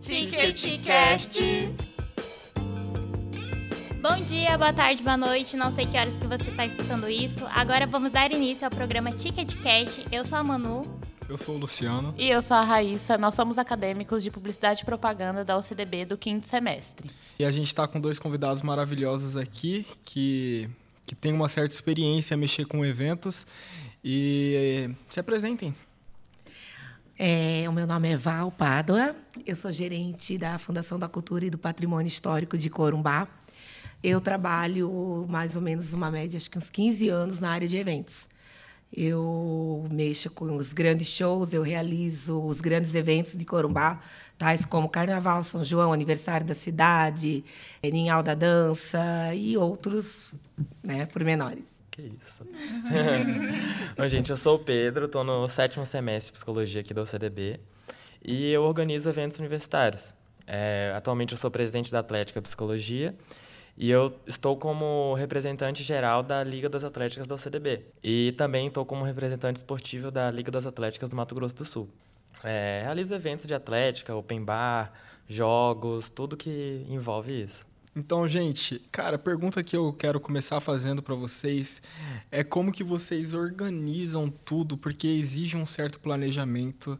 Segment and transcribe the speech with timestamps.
[0.00, 1.42] Ticketcast.
[4.00, 5.56] Bom dia, boa tarde, boa noite.
[5.56, 7.44] Não sei que horas que você está escutando isso.
[7.46, 10.06] Agora vamos dar início ao programa Ticketcast.
[10.12, 10.82] Eu sou a Manu.
[11.28, 12.14] Eu sou o Luciano.
[12.16, 13.18] E eu sou a Raíssa.
[13.18, 17.10] Nós somos acadêmicos de Publicidade e Propaganda da OCDB do quinto semestre.
[17.36, 20.70] E a gente está com dois convidados maravilhosos aqui que,
[21.04, 23.48] que têm uma certa experiência a mexer com eventos.
[24.02, 25.74] E se apresentem.
[27.20, 29.12] É, o meu nome é Val Pádua,
[29.44, 33.26] eu sou gerente da Fundação da Cultura e do Patrimônio Histórico de Corumbá.
[34.00, 37.76] Eu trabalho mais ou menos uma média, acho que uns 15 anos na área de
[37.76, 38.28] eventos.
[38.92, 44.00] Eu mexo com os grandes shows, eu realizo os grandes eventos de Corumbá,
[44.38, 47.44] tais como Carnaval, São João, aniversário da cidade,
[47.82, 50.34] Ninhal da Dança e outros
[50.84, 51.77] né, pormenores.
[51.98, 52.44] Que isso.
[53.98, 57.58] Bom, gente, eu sou o Pedro, estou no sétimo semestre de psicologia aqui da UCDB
[58.24, 60.14] e eu organizo eventos universitários.
[60.46, 63.16] É, atualmente eu sou presidente da Atlética Psicologia
[63.76, 67.86] e eu estou como representante geral da Liga das Atléticas da UCDB.
[68.00, 71.90] E também estou como representante esportivo da Liga das Atléticas do Mato Grosso do Sul.
[72.44, 74.92] É, realizo eventos de atlética, open bar,
[75.28, 77.66] jogos, tudo que envolve isso.
[77.98, 81.82] Então, gente, cara, a pergunta que eu quero começar fazendo para vocês
[82.30, 86.98] é como que vocês organizam tudo, porque exige um certo planejamento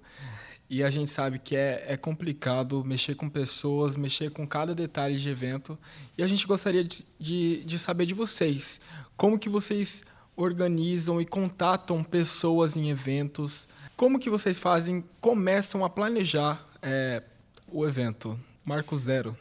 [0.68, 5.16] e a gente sabe que é, é complicado mexer com pessoas, mexer com cada detalhe
[5.16, 5.78] de evento.
[6.18, 8.80] E a gente gostaria de, de, de saber de vocês,
[9.16, 10.04] como que vocês
[10.34, 17.22] organizam e contatam pessoas em eventos, como que vocês fazem, começam a planejar é,
[17.70, 18.36] o evento.
[18.66, 19.36] Marco Zero.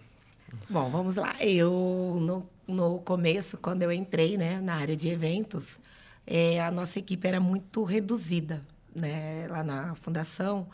[0.69, 1.35] Bom, vamos lá.
[1.39, 5.79] Eu, no, no começo, quando eu entrei né, na área de eventos,
[6.25, 8.63] é, a nossa equipe era muito reduzida.
[8.95, 9.47] Né?
[9.49, 10.67] Lá na fundação,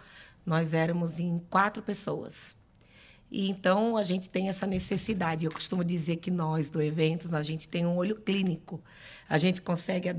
[0.45, 2.55] nós éramos em quatro pessoas.
[3.31, 5.45] E então a gente tem essa necessidade.
[5.45, 8.79] Eu costumo dizer que nós do eventos, a gente tem um olho clínico.
[9.27, 10.09] A gente consegue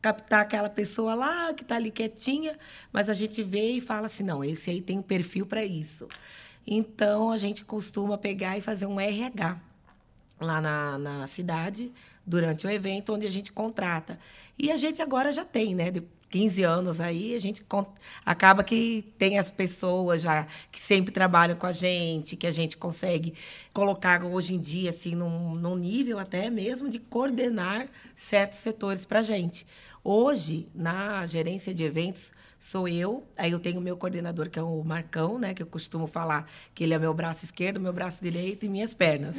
[0.00, 2.58] captar aquela pessoa lá que está ali quietinha,
[2.90, 6.08] mas a gente vê e fala assim: não, esse aí tem um perfil para isso.
[6.66, 9.60] Então, a gente costuma pegar e fazer um RH
[10.40, 11.92] lá na, na cidade,
[12.26, 14.18] durante o evento, onde a gente contrata.
[14.58, 15.90] E a gente agora já tem, né?
[15.90, 17.64] De 15 anos aí, a gente
[18.26, 22.76] acaba que tem as pessoas já que sempre trabalham com a gente, que a gente
[22.76, 23.34] consegue
[23.72, 27.86] colocar hoje em dia, assim, num, num nível até mesmo de coordenar
[28.16, 29.64] certos setores para a gente.
[30.02, 32.32] Hoje, na gerência de eventos,
[32.64, 33.26] sou eu.
[33.36, 35.52] Aí eu tenho o meu coordenador, que é o Marcão, né?
[35.52, 38.94] Que eu costumo falar que ele é meu braço esquerdo, meu braço direito e minhas
[38.94, 39.36] pernas.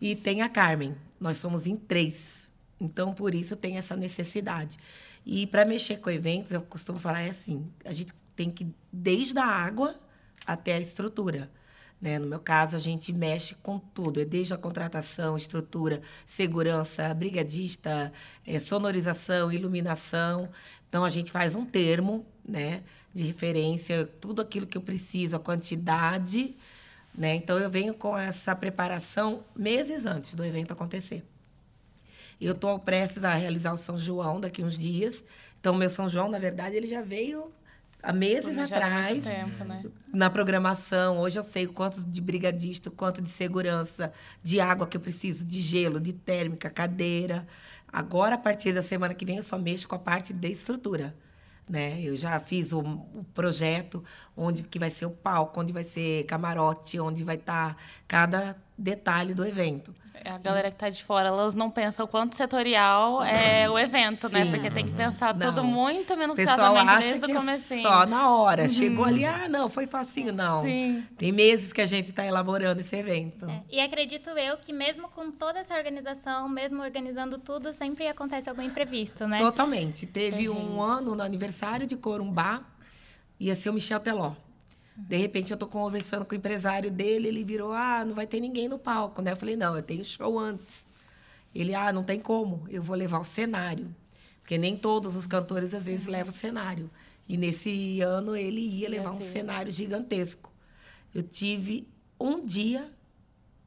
[0.00, 0.94] E tem a Carmen.
[1.18, 2.50] Nós somos em três.
[2.78, 4.76] Então, por isso, tem essa necessidade.
[5.24, 9.38] E para mexer com eventos, eu costumo falar é assim: a gente tem que, desde
[9.38, 9.94] a água
[10.44, 11.50] até a estrutura.
[12.00, 12.18] Né?
[12.18, 18.12] No meu caso, a gente mexe com tudo, é desde a contratação, estrutura, segurança, brigadista,
[18.44, 20.50] é, sonorização, iluminação.
[20.92, 22.82] Então, a gente faz um termo né,
[23.14, 26.54] de referência, tudo aquilo que eu preciso, a quantidade.
[27.14, 27.34] Né?
[27.34, 31.24] Então, eu venho com essa preparação meses antes do evento acontecer.
[32.38, 35.24] Eu estou prestes a realizar o São João daqui uns dias.
[35.58, 37.50] Então, meu São João, na verdade, ele já veio
[38.02, 39.82] há meses atrás tempo, né?
[40.12, 41.20] na programação.
[41.20, 45.58] Hoje eu sei quanto de brigadista, quanto de segurança, de água que eu preciso, de
[45.58, 47.46] gelo, de térmica, cadeira.
[47.92, 51.14] Agora, a partir da semana que vem, eu só mexo com a parte de estrutura.
[51.68, 52.00] Né?
[52.02, 54.02] Eu já fiz o, o projeto
[54.36, 58.56] onde que vai ser o palco, onde vai ser camarote, onde vai estar tá cada
[58.76, 59.94] detalhe do evento.
[60.24, 63.76] É, a galera que está de fora, elas não pensam o quanto setorial é o
[63.76, 64.44] evento, né?
[64.44, 64.50] Sim.
[64.50, 64.52] né?
[64.52, 65.48] Porque tem que pensar não.
[65.48, 67.82] tudo muito minuciosamente desde o começo.
[67.82, 68.62] Só na hora.
[68.62, 68.68] Uhum.
[68.68, 70.32] Chegou ali, ah, não, foi facinho.
[70.32, 70.62] Não.
[70.62, 71.04] Sim.
[71.18, 73.46] Tem meses que a gente está elaborando esse evento.
[73.50, 73.62] É.
[73.70, 78.62] E acredito eu que mesmo com toda essa organização, mesmo organizando tudo, sempre acontece algum
[78.62, 79.38] imprevisto, né?
[79.38, 80.06] Totalmente.
[80.06, 82.62] Teve um ano no aniversário de Corumbá,
[83.40, 84.34] ia ser o Michel Teló.
[84.96, 88.40] De repente eu tô conversando com o empresário dele, ele virou: "Ah, não vai ter
[88.40, 89.32] ninguém no palco", né?
[89.32, 90.86] Eu falei: "Não, eu tenho show antes".
[91.54, 93.94] Ele: "Ah, não tem como, eu vou levar o cenário".
[94.40, 96.90] Porque nem todos os cantores às vezes levam cenário.
[97.28, 100.52] E nesse ano ele ia levar um cenário gigantesco.
[101.14, 101.88] Eu tive
[102.18, 102.90] um dia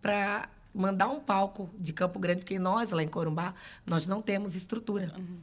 [0.01, 3.55] para mandar um palco de Campo Grande, porque nós lá em Corumbá,
[3.85, 5.13] nós não temos estrutura.
[5.17, 5.39] Uhum.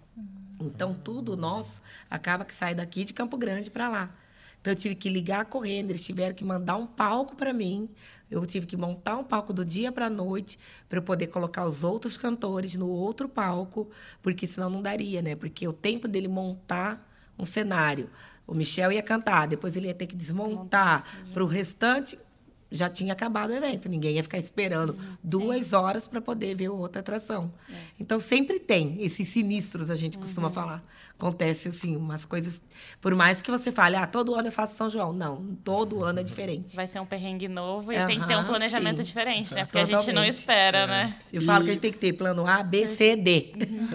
[0.60, 1.80] Então tudo nosso
[2.10, 4.14] acaba que sai daqui de Campo Grande para lá.
[4.62, 7.90] Então eu tive que ligar correndo, eles tiveram que mandar um palco para mim.
[8.30, 11.66] Eu tive que montar um palco do dia para a noite para eu poder colocar
[11.66, 13.90] os outros cantores no outro palco,
[14.22, 15.34] porque senão não daria, né?
[15.34, 17.06] Porque o tempo dele montar
[17.36, 18.08] um cenário,
[18.46, 22.16] o Michel ia cantar, depois ele ia ter que desmontar para o restante
[22.72, 23.88] já tinha acabado o evento.
[23.88, 25.76] Ninguém ia ficar esperando uhum, duas sim.
[25.76, 27.52] horas para poder ver outra atração.
[27.70, 27.74] É.
[28.00, 30.54] Então, sempre tem esses sinistros, a gente costuma uhum.
[30.54, 30.82] falar.
[31.14, 32.60] Acontece, assim, umas coisas...
[33.00, 35.12] Por mais que você fale, ah, todo ano eu faço São João.
[35.12, 36.74] Não, todo ano é diferente.
[36.74, 39.04] Vai ser um perrengue novo e uhum, tem que ter um planejamento sim.
[39.04, 39.64] diferente, né?
[39.64, 40.02] Porque Totalmente.
[40.02, 40.86] a gente não espera, é.
[40.86, 41.18] né?
[41.32, 41.44] Eu e...
[41.44, 43.52] falo que a gente tem que ter plano A, B, C, D.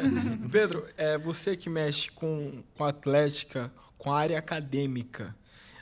[0.50, 5.36] Pedro, é você que mexe com, com a atlética, com a área acadêmica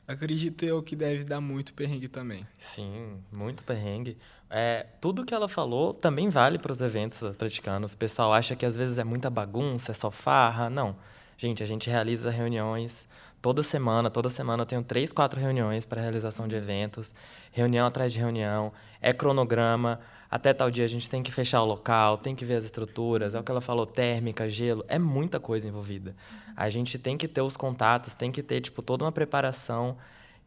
[0.07, 2.45] acredito eu que deve dar muito perrengue também.
[2.57, 4.17] Sim, muito perrengue.
[4.49, 7.93] É, tudo que ela falou também vale para os eventos atleticanos.
[7.93, 10.69] O pessoal acha que às vezes é muita bagunça, é só farra.
[10.69, 10.95] Não.
[11.37, 13.07] Gente, a gente realiza reuniões
[13.45, 14.09] toda semana.
[14.09, 17.13] Toda semana eu tenho três, quatro reuniões para realização de eventos.
[17.51, 18.73] Reunião atrás de reunião.
[18.99, 19.99] É cronograma.
[20.31, 23.35] Até tal dia a gente tem que fechar o local, tem que ver as estruturas.
[23.35, 24.83] É o que ela falou, térmica, gelo.
[24.87, 26.15] É muita coisa envolvida.
[26.57, 29.95] A gente tem que ter os contatos, tem que ter tipo, toda uma preparação.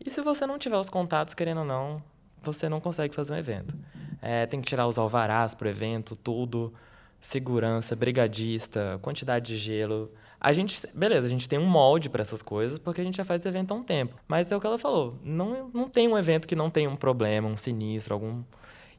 [0.04, 2.02] E se você não tiver os contatos, querendo ou não,
[2.42, 3.76] você não consegue fazer um evento.
[4.20, 6.74] É, tem que tirar os alvarás para o evento, tudo,
[7.20, 10.10] segurança, brigadista, quantidade de gelo.
[10.40, 13.24] A gente, beleza, a gente tem um molde para essas coisas porque a gente já
[13.24, 14.14] faz evento há um tempo.
[14.28, 16.96] Mas é o que ela falou, não, não tem um evento que não tenha um
[16.96, 18.42] problema, um sinistro, algum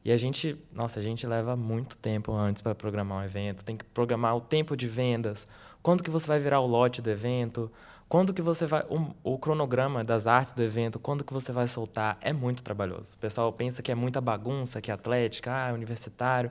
[0.04, 3.76] e a gente, nossa, a gente leva muito tempo antes para programar um evento, tem
[3.76, 5.46] que programar o tempo de vendas,
[5.82, 7.70] quando que você vai virar o lote do evento,
[8.08, 11.68] quando que você vai o, o, cronograma das artes do evento, quando que você vai
[11.68, 13.14] soltar, é muito trabalhoso.
[13.14, 16.50] O pessoal pensa que é muita bagunça, que é atlética, ah, é universitário,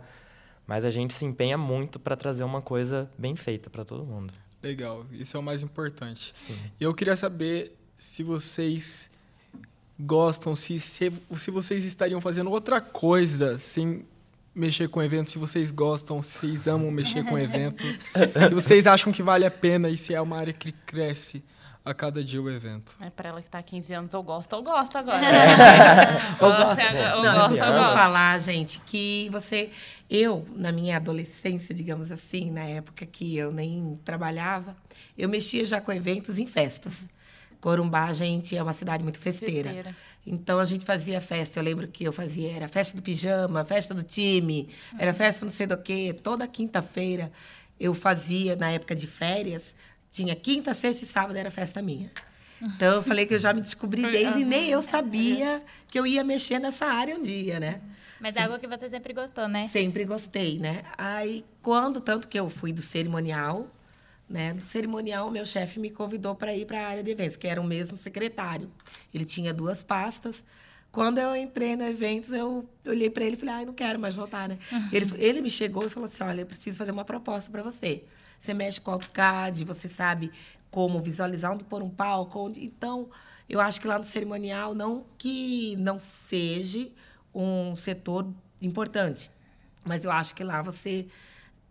[0.67, 4.31] mas a gente se empenha muito para trazer uma coisa bem feita para todo mundo.
[4.61, 6.33] Legal, isso é o mais importante.
[6.35, 6.57] Sim.
[6.79, 9.09] Eu queria saber se vocês
[9.99, 14.05] gostam, se, se, se vocês estariam fazendo outra coisa sem
[14.53, 17.85] mexer com evento, se vocês gostam, se vocês amam mexer com evento,
[18.47, 21.43] se vocês acham que vale a pena e se é uma área que cresce
[21.83, 22.95] a cada dia o evento.
[22.99, 25.25] É para ela que está há 15 anos, eu gosto, eu gosto agora.
[25.25, 26.15] É.
[26.39, 27.93] eu gosto, eu gosto, eu gosto.
[27.93, 29.69] falar, gente, que você...
[30.09, 34.75] Eu, na minha adolescência, digamos assim, na época que eu nem trabalhava,
[35.17, 37.05] eu mexia já com eventos em festas.
[37.61, 39.69] Corumbá, a gente é uma cidade muito festeira.
[39.69, 39.95] festeira.
[40.25, 41.59] Então a gente fazia festa.
[41.59, 45.51] Eu lembro que eu fazia era festa do pijama, festa do time, era festa não
[45.51, 46.15] sei do quê.
[46.23, 47.31] Toda quinta-feira
[47.79, 49.75] eu fazia na época de férias.
[50.11, 52.11] Tinha quinta, sexta e sábado era festa minha.
[52.61, 56.05] Então eu falei que eu já me descobri desde e nem eu sabia que eu
[56.05, 57.81] ia mexer nessa área um dia, né?
[58.19, 59.67] Mas é algo que você sempre gostou, né?
[59.71, 60.83] Sempre gostei, né?
[60.97, 63.73] Aí quando tanto que eu fui do cerimonial,
[64.29, 64.53] né?
[64.53, 67.61] No cerimonial, meu chefe me convidou para ir para a área de eventos, que era
[67.61, 68.69] o mesmo secretário.
[69.13, 70.43] Ele tinha duas pastas.
[70.91, 74.15] Quando eu entrei no eventos, eu olhei para ele e falei, ah, não quero mais
[74.15, 74.57] voltar, né?
[74.91, 78.03] Ele, ele me chegou e falou assim, olha, eu preciso fazer uma proposta para você.
[78.39, 80.31] Você mexe com AutoCAD, você sabe
[80.71, 82.39] como visualizar onde pôr um palco.
[82.39, 82.63] Onde...
[82.63, 83.09] Então,
[83.49, 86.89] eu acho que lá no cerimonial, não que não seja
[87.33, 88.27] um setor
[88.61, 89.29] importante,
[89.83, 91.07] mas eu acho que lá você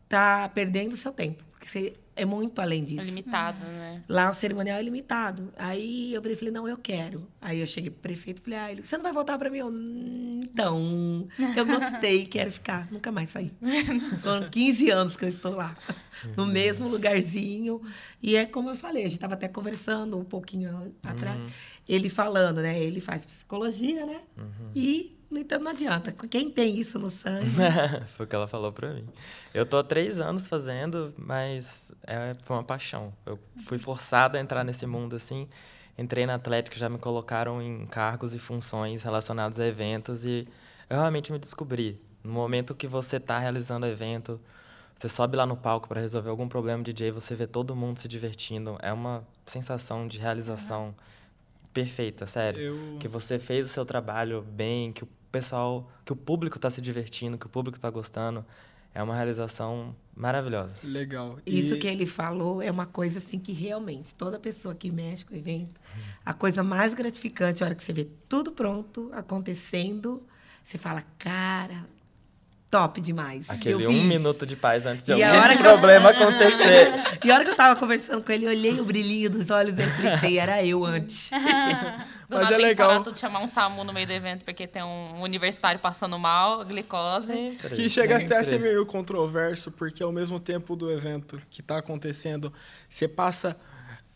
[0.05, 1.43] está perdendo seu tempo.
[1.53, 3.01] Porque você é muito além disso.
[3.01, 4.03] É limitado, né?
[4.09, 5.53] Lá o cerimonial é limitado.
[5.57, 7.29] Aí eu falei, não, eu quero.
[7.41, 9.59] Aí eu cheguei pro prefeito e falei, ah, ele, você não vai voltar para mim?
[9.59, 12.91] Eu, hum, então, eu gostei, quero ficar.
[12.91, 13.53] Nunca mais saí.
[14.23, 15.77] Foram 15 anos que eu estou lá,
[16.37, 16.51] no uhum.
[16.51, 17.81] mesmo lugarzinho.
[18.23, 21.43] E é como eu falei, a gente estava até conversando um pouquinho atrás.
[21.43, 21.51] Uhum.
[21.89, 22.79] Ele falando, né?
[22.79, 24.21] Ele faz psicologia, né?
[24.37, 24.71] Uhum.
[24.75, 26.11] E no entanto, não adianta.
[26.11, 27.51] Quem tem isso no sangue?
[28.17, 29.07] foi o que ela falou pra mim.
[29.53, 33.13] Eu tô há três anos fazendo, mas é, foi uma paixão.
[33.27, 35.47] Eu fui forçado a entrar nesse mundo assim.
[35.99, 40.49] Entrei na Atlética, já me colocaram em cargos e funções relacionados a eventos e
[40.89, 42.01] eu realmente me descobri.
[42.23, 44.41] No momento que você está realizando o evento,
[44.95, 47.99] você sobe lá no palco para resolver algum problema de DJ, você vê todo mundo
[47.99, 48.79] se divertindo.
[48.81, 50.95] É uma sensação de realização
[51.73, 52.61] perfeita, sério.
[52.61, 52.99] Eu...
[52.99, 56.81] Que você fez o seu trabalho bem, que o pessoal, que o público está se
[56.81, 58.45] divertindo, que o público está gostando.
[58.95, 60.77] É uma realização maravilhosa.
[60.83, 61.39] Legal.
[61.47, 61.59] E...
[61.59, 65.35] Isso que ele falou é uma coisa assim que realmente toda pessoa que mexe com
[65.35, 65.81] o evento,
[66.25, 70.27] a coisa mais gratificante, a hora que você vê tudo pronto, acontecendo,
[70.65, 71.87] você fala, cara,
[72.71, 73.49] top demais.
[73.49, 76.17] Aquele um minuto de paz antes de e algum problema eu...
[76.29, 76.93] acontecer.
[77.25, 79.75] e a hora que eu tava conversando com ele, eu olhei o brilhinho dos olhos
[79.75, 81.31] dele e pensei, era eu antes.
[82.29, 83.03] Mas é legal.
[83.03, 87.27] tudo chamar um SAMU no meio do evento porque tem um universitário passando mal, glicose.
[87.27, 87.75] Sempre.
[87.75, 91.79] Que chega até a ser meio controverso, porque ao mesmo tempo do evento que está
[91.79, 92.53] acontecendo,
[92.89, 93.57] você passa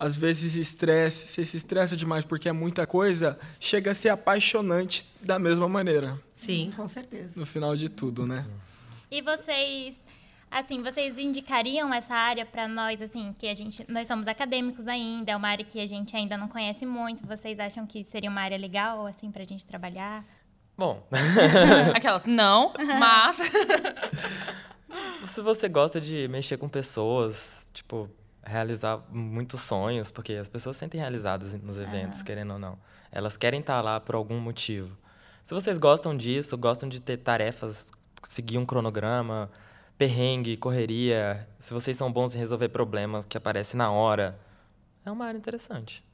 [0.03, 5.07] às vezes estresse, você se estressa demais porque é muita coisa, chega a ser apaixonante
[5.21, 6.21] da mesma maneira.
[6.35, 7.39] Sim, com certeza.
[7.39, 8.45] No final de tudo, né?
[9.09, 9.97] E vocês,
[10.51, 15.31] assim, vocês indicariam essa área para nós, assim, que a gente, nós somos acadêmicos ainda,
[15.31, 17.25] é uma área que a gente ainda não conhece muito.
[17.25, 20.25] Vocês acham que seria uma área legal, assim, para a gente trabalhar?
[20.77, 21.07] Bom.
[21.95, 23.37] Aquelas, não, mas.
[25.31, 28.11] Se você gosta de mexer com pessoas, tipo,
[28.45, 32.25] realizar muitos sonhos, porque as pessoas sentem realizadas nos eventos, uhum.
[32.25, 32.79] querendo ou não.
[33.11, 34.97] Elas querem estar lá por algum motivo.
[35.43, 39.51] Se vocês gostam disso, gostam de ter tarefas, seguir um cronograma,
[39.99, 44.39] perrengue, correria, se vocês são bons em resolver problemas que aparecem na hora,
[45.05, 46.05] é uma área interessante.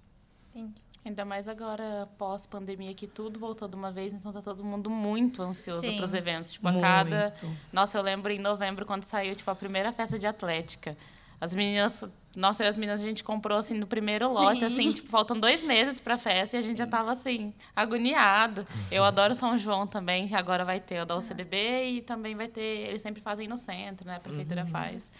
[0.55, 0.89] Entendi.
[1.05, 5.43] Ainda mais agora, pós-pandemia, que tudo voltou de uma vez, então tá todo mundo muito
[5.43, 6.53] ansioso para os eventos.
[6.53, 7.35] Tipo, a cada.
[7.73, 10.97] Nossa, eu lembro em novembro, quando saiu tipo, a primeira festa de atlética.
[11.41, 12.05] As meninas,
[12.35, 14.67] nossa, as meninas a gente comprou assim no primeiro lote, Sim.
[14.67, 18.67] assim, tipo, faltam dois meses para a festa e a gente já tava assim, agoniado.
[18.91, 22.49] Eu adoro São João também, que agora vai ter o da UCDB e também vai
[22.49, 24.17] ter, eles sempre fazem no centro, né?
[24.17, 24.69] A prefeitura uhum.
[24.69, 25.11] faz.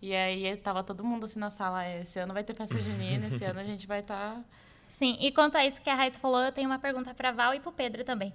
[0.00, 3.42] E aí tava todo mundo assim na sala, esse ano vai ter festa junina, esse
[3.46, 4.44] ano a gente vai estar tá...
[4.90, 7.52] Sim, e quanto a isso que a Raíssa falou, eu tenho uma pergunta para Val
[7.52, 8.32] e para o Pedro também.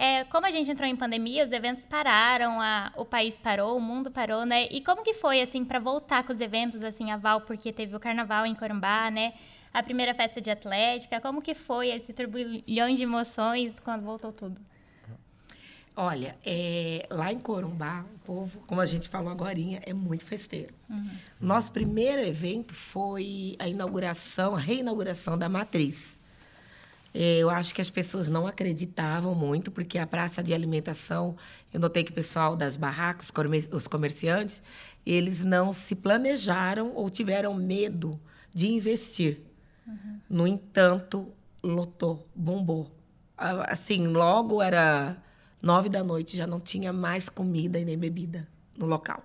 [0.00, 3.80] É, como a gente entrou em pandemia, os eventos pararam, a, o país parou, o
[3.80, 4.68] mundo parou, né?
[4.70, 7.96] E como que foi, assim, para voltar com os eventos, assim, a Val, porque teve
[7.96, 9.34] o Carnaval em Corumbá, né?
[9.74, 14.60] A primeira festa de Atlética, como que foi esse turbilhão de emoções quando voltou tudo?
[15.96, 20.72] Olha, é, lá em Corumbá, o povo, como a gente falou agora, é muito festeiro.
[20.88, 21.10] Uhum.
[21.40, 26.16] Nosso primeiro evento foi a inauguração, a reinauguração da Matriz.
[27.20, 31.34] É, eu acho que as pessoas não acreditavam muito, porque a praça de alimentação,
[31.74, 33.32] eu notei que o pessoal das barracas,
[33.72, 34.62] os comerciantes,
[35.04, 38.20] eles não se planejaram ou tiveram medo
[38.54, 39.42] de investir.
[39.84, 40.20] Uhum.
[40.30, 42.88] No entanto, lotou, bombou.
[43.36, 45.20] Assim, logo era
[45.60, 48.46] nove da noite, já não tinha mais comida e nem bebida
[48.76, 49.24] no local.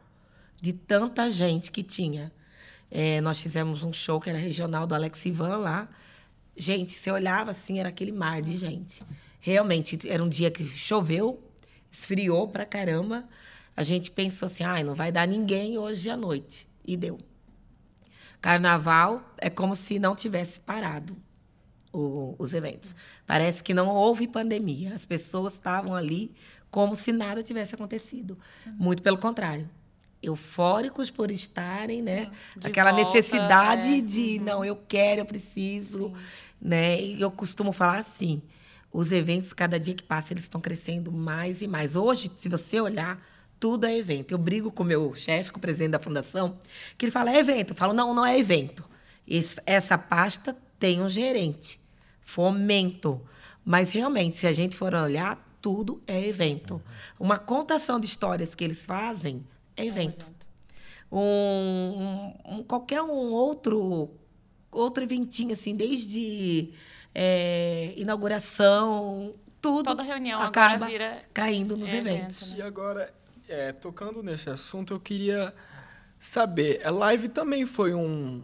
[0.60, 2.32] De tanta gente que tinha.
[2.90, 5.88] É, nós fizemos um show que era regional do Alex Ivan lá,
[6.56, 9.04] Gente, você olhava assim, era aquele mar de gente.
[9.40, 11.42] Realmente, era um dia que choveu,
[11.92, 13.28] esfriou pra caramba.
[13.76, 16.68] A gente pensou assim, ai, não vai dar ninguém hoje à noite.
[16.86, 17.20] E deu.
[18.40, 21.16] Carnaval é como se não tivesse parado
[21.92, 22.94] o, os eventos.
[23.26, 24.94] Parece que não houve pandemia.
[24.94, 26.34] As pessoas estavam ali
[26.70, 28.38] como se nada tivesse acontecido.
[28.78, 29.70] Muito pelo contrário
[30.24, 32.32] eufóricos por estarem, né?
[32.56, 34.02] De Aquela volta, necessidade é.
[34.02, 34.46] de, uhum.
[34.46, 36.14] não, eu quero, eu preciso, Sim.
[36.62, 37.02] né?
[37.02, 38.42] E eu costumo falar assim,
[38.92, 41.96] os eventos, cada dia que passa, eles estão crescendo mais e mais.
[41.96, 43.22] Hoje, se você olhar,
[43.60, 44.32] tudo é evento.
[44.32, 46.58] Eu brigo com o meu chefe, com o presidente da fundação,
[46.98, 47.72] que ele fala, é evento.
[47.72, 48.84] Eu falo, não, não é evento.
[49.28, 51.80] Esse, essa pasta tem um gerente.
[52.22, 53.22] Fomento.
[53.66, 56.82] Mas, realmente, se a gente for olhar, tudo é evento.
[57.18, 60.26] Uma contação de histórias que eles fazem é evento.
[61.12, 64.10] Um, um, qualquer um outro
[64.72, 66.72] outro eventinho assim, desde
[67.14, 69.86] é, inauguração, tudo.
[69.86, 70.88] Toda reunião acaba
[71.34, 72.52] caindo nos evento, eventos.
[72.52, 72.58] Né?
[72.58, 73.14] E agora,
[73.48, 75.54] é, tocando nesse assunto, eu queria
[76.20, 78.42] saber, a live também foi um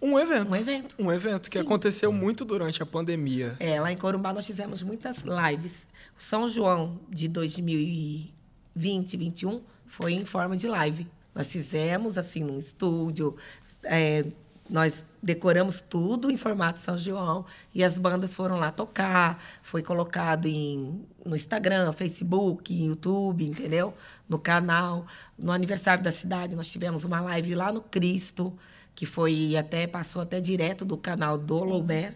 [0.00, 0.50] um evento.
[0.50, 0.94] Um evento.
[0.98, 1.64] Um evento que Sim.
[1.64, 3.56] aconteceu muito durante a pandemia.
[3.58, 5.86] É, lá em Corumbá nós fizemos muitas lives.
[6.16, 8.34] O São João de 2020,
[8.74, 11.06] 2021 foi em forma de live.
[11.34, 13.36] Nós fizemos, assim, num estúdio,
[13.84, 14.24] é,
[14.68, 19.42] nós decoramos tudo em formato São João e as bandas foram lá tocar.
[19.62, 23.94] Foi colocado em, no Instagram, Facebook, YouTube, entendeu?
[24.28, 25.06] No canal.
[25.38, 28.56] No aniversário da cidade, nós tivemos uma live lá no Cristo,
[28.94, 32.14] que foi até passou até direto do canal do Loubé,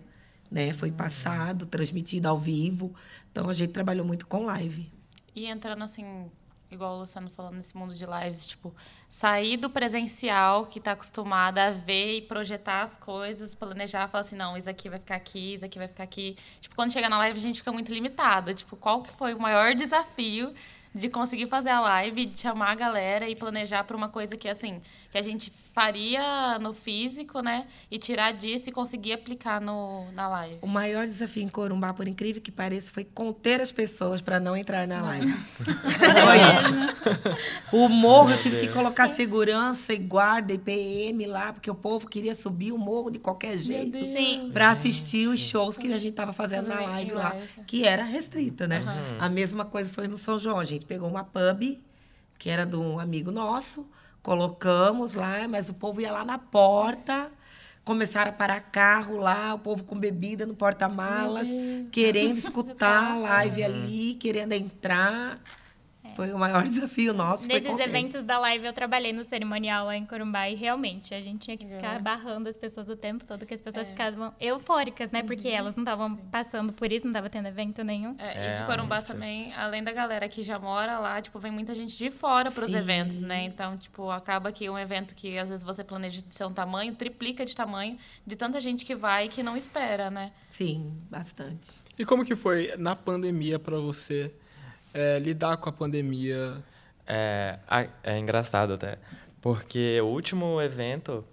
[0.51, 0.73] né?
[0.73, 2.95] Foi passado, transmitido ao vivo.
[3.31, 4.91] Então a gente trabalhou muito com live.
[5.35, 6.31] E entrando assim
[6.71, 8.75] igual o Luciano falando nesse mundo de lives, tipo,
[9.09, 14.37] sair do presencial que está acostumada a ver e projetar as coisas, planejar, falar assim,
[14.37, 16.37] não, isso aqui vai ficar aqui, isso aqui vai ficar aqui.
[16.61, 18.55] Tipo, quando chega na live a gente fica muito limitado.
[18.55, 20.53] Tipo, qual que foi o maior desafio
[20.95, 24.49] de conseguir fazer a live, de chamar a galera e planejar para uma coisa que
[24.49, 27.67] assim, que a gente faria no físico, né?
[27.91, 30.59] E tirar disso e conseguir aplicar no, na live.
[30.61, 34.55] O maior desafio em Corumbá, por incrível que pareça, foi conter as pessoas para não
[34.55, 35.33] entrar na live.
[35.65, 37.27] foi isso.
[37.73, 42.07] O morro, eu tive que colocar segurança e guarda e PM lá, porque o povo
[42.07, 43.97] queria subir o morro de qualquer jeito
[44.53, 47.35] para assistir os shows que a gente estava fazendo na live lá,
[47.67, 48.81] que era restrita, né?
[48.81, 49.17] Uhum.
[49.19, 50.61] A mesma coisa foi no São João.
[50.61, 51.81] A gente pegou uma pub,
[52.39, 53.89] que era de um amigo nosso,
[54.23, 57.31] Colocamos lá, mas o povo ia lá na porta,
[57.85, 61.49] começaram a parar carro lá, o povo com bebida no porta-malas,
[61.91, 65.41] querendo escutar a live ali, querendo entrar.
[66.11, 66.15] É.
[66.15, 67.47] Foi o maior desafio nosso.
[67.47, 71.41] Nesses eventos da live eu trabalhei no cerimonial lá em Corumbá e realmente a gente
[71.41, 71.99] tinha que ficar é.
[71.99, 73.91] barrando as pessoas o tempo todo, que as pessoas é.
[73.91, 75.23] ficavam eufóricas, né?
[75.23, 75.55] Porque uhum.
[75.55, 78.15] elas não estavam passando por isso, não estava tendo evento nenhum.
[78.19, 79.09] É, e de é, Corumbá isso.
[79.09, 82.65] também, além da galera que já mora lá, tipo, vem muita gente de fora para
[82.65, 83.45] os eventos, né?
[83.45, 86.95] Então, tipo, acaba que um evento que às vezes você planeja de ser um tamanho,
[86.95, 90.33] triplica de tamanho de tanta gente que vai que não espera, né?
[90.51, 91.71] Sim, bastante.
[91.99, 94.33] E como que foi na pandemia para você?
[94.93, 96.63] É, lidar com a pandemia?
[97.07, 97.59] É,
[98.03, 98.99] é engraçado até,
[99.41, 101.25] porque o último evento,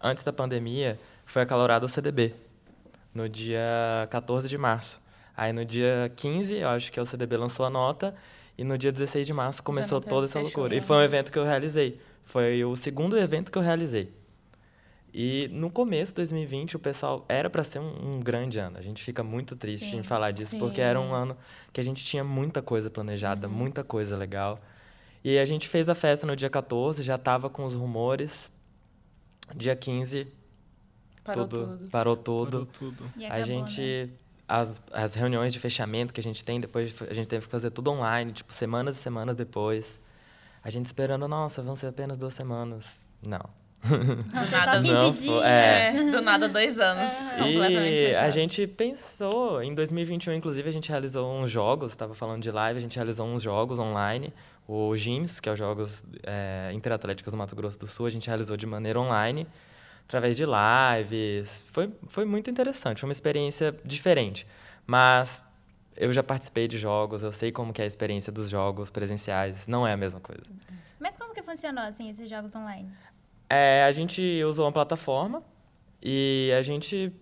[0.00, 2.34] antes da pandemia, foi acalorado o CDB,
[3.14, 3.60] no dia
[4.10, 5.00] 14 de março.
[5.36, 8.14] Aí no dia 15, eu acho que o CDB lançou a nota,
[8.56, 10.74] e no dia 16 de março começou toda essa loucura.
[10.74, 11.98] E foi um evento que eu realizei.
[12.22, 14.12] Foi o segundo evento que eu realizei.
[15.14, 18.78] E no começo de 2020, o pessoal era para ser um, um, grande ano.
[18.78, 20.58] A gente fica muito triste sim, em falar disso, sim.
[20.58, 21.36] porque era um ano
[21.70, 23.52] que a gente tinha muita coisa planejada, uhum.
[23.52, 24.58] muita coisa legal.
[25.22, 28.50] E a gente fez a festa no dia 14, já estava com os rumores.
[29.54, 30.26] Dia 15,
[31.22, 31.90] parou tudo, tudo.
[31.90, 32.50] Parou tudo.
[32.50, 33.04] Parou tudo.
[33.04, 33.82] a acabou, gente.
[33.82, 34.10] Né?
[34.48, 37.70] As, as reuniões de fechamento que a gente tem, depois a gente teve que fazer
[37.70, 40.00] tudo online, tipo, semanas e semanas depois.
[40.64, 42.98] A gente esperando, nossa, vão ser apenas duas semanas.
[43.22, 45.42] Não do nada, não, dias.
[45.42, 45.88] É.
[45.88, 46.10] é.
[46.10, 47.10] Do nada, dois anos.
[47.38, 47.50] É.
[47.50, 52.50] E a gente pensou, em 2021, inclusive, a gente realizou uns jogos, estava falando de
[52.50, 54.32] live, a gente realizou uns jogos online.
[54.68, 58.28] O GIMS, que é os Jogos é, Interatléticos do Mato Grosso do Sul, a gente
[58.28, 59.46] realizou de maneira online,
[60.04, 61.64] através de lives.
[61.72, 64.46] Foi, foi muito interessante, foi uma experiência diferente.
[64.86, 65.42] Mas
[65.96, 69.66] eu já participei de jogos, eu sei como que é a experiência dos jogos presenciais,
[69.66, 70.44] não é a mesma coisa.
[71.00, 72.88] Mas como que funcionou, assim, esses jogos online?
[73.54, 75.42] É, a gente usou uma plataforma
[76.02, 77.12] e a gente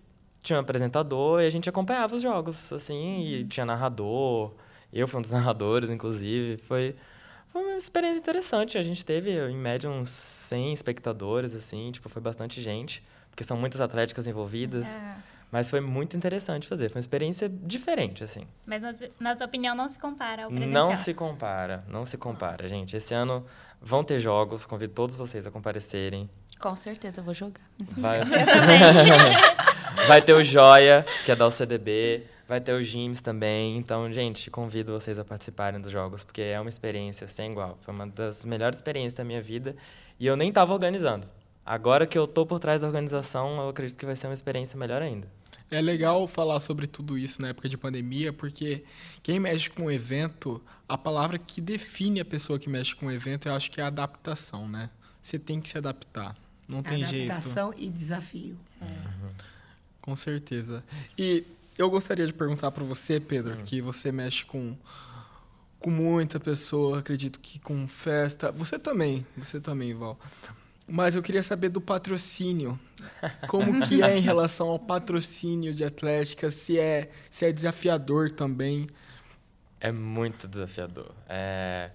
[0.41, 3.47] tinha um apresentador e a gente acompanhava os jogos, assim, e uhum.
[3.49, 4.53] tinha narrador.
[4.93, 6.55] Eu fui um dos narradores, inclusive.
[6.63, 6.95] Foi,
[7.49, 8.77] foi uma experiência interessante.
[8.77, 13.57] A gente teve, em média, uns 100 espectadores, assim, tipo, foi bastante gente, porque são
[13.57, 14.87] muitas atléticas envolvidas.
[14.87, 15.15] É.
[15.51, 16.87] Mas foi muito interessante fazer.
[16.87, 18.47] Foi uma experiência diferente, assim.
[18.65, 18.81] Mas,
[19.19, 20.87] na sua opinião, não se compara ao presencial?
[20.87, 21.83] Não se compara.
[21.89, 22.95] Não se compara, gente.
[22.95, 23.45] Esse ano
[23.81, 24.65] vão ter jogos.
[24.65, 26.29] Convido todos vocês a comparecerem.
[26.59, 27.61] Com certeza, eu vou jogar.
[27.97, 28.19] Vai,
[30.07, 32.23] Vai ter o Joia, que é da UCDB.
[32.47, 33.77] Vai ter o Gims também.
[33.77, 37.77] Então, gente, convido vocês a participarem dos jogos, porque é uma experiência sem igual.
[37.81, 39.75] Foi uma das melhores experiências da minha vida.
[40.19, 41.25] E eu nem estava organizando.
[41.65, 44.77] Agora que eu tô por trás da organização, eu acredito que vai ser uma experiência
[44.77, 45.27] melhor ainda.
[45.71, 48.83] É legal falar sobre tudo isso na época de pandemia, porque
[49.23, 53.11] quem mexe com o evento, a palavra que define a pessoa que mexe com o
[53.11, 54.89] evento, eu acho que é adaptação, né?
[55.21, 56.35] Você tem que se adaptar.
[56.67, 57.31] Não tem adaptação jeito.
[57.31, 58.57] Adaptação e desafio.
[58.81, 58.85] É.
[58.85, 59.29] Uhum.
[60.01, 60.83] Com certeza.
[61.17, 61.45] E
[61.77, 63.63] eu gostaria de perguntar para você, Pedro, uhum.
[63.63, 64.75] que você mexe com
[65.81, 68.51] com muita pessoa, acredito que com festa.
[68.51, 70.17] Você também, você também, Val.
[70.87, 72.79] Mas eu queria saber do patrocínio.
[73.47, 76.49] Como que é em relação ao patrocínio de Atlética?
[76.51, 78.87] Se é, se é desafiador também?
[79.79, 81.11] É muito desafiador.
[81.27, 81.91] É...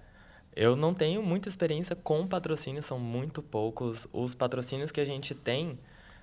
[0.55, 4.07] Eu não tenho muita experiência com patrocínio, são muito poucos.
[4.11, 5.77] Os patrocínios que a gente tem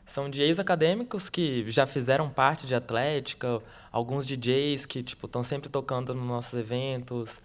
[0.04, 5.68] são de ex-acadêmicos que já fizeram parte de Atlética, alguns DJs que tipo estão sempre
[5.68, 7.40] tocando nos nossos eventos,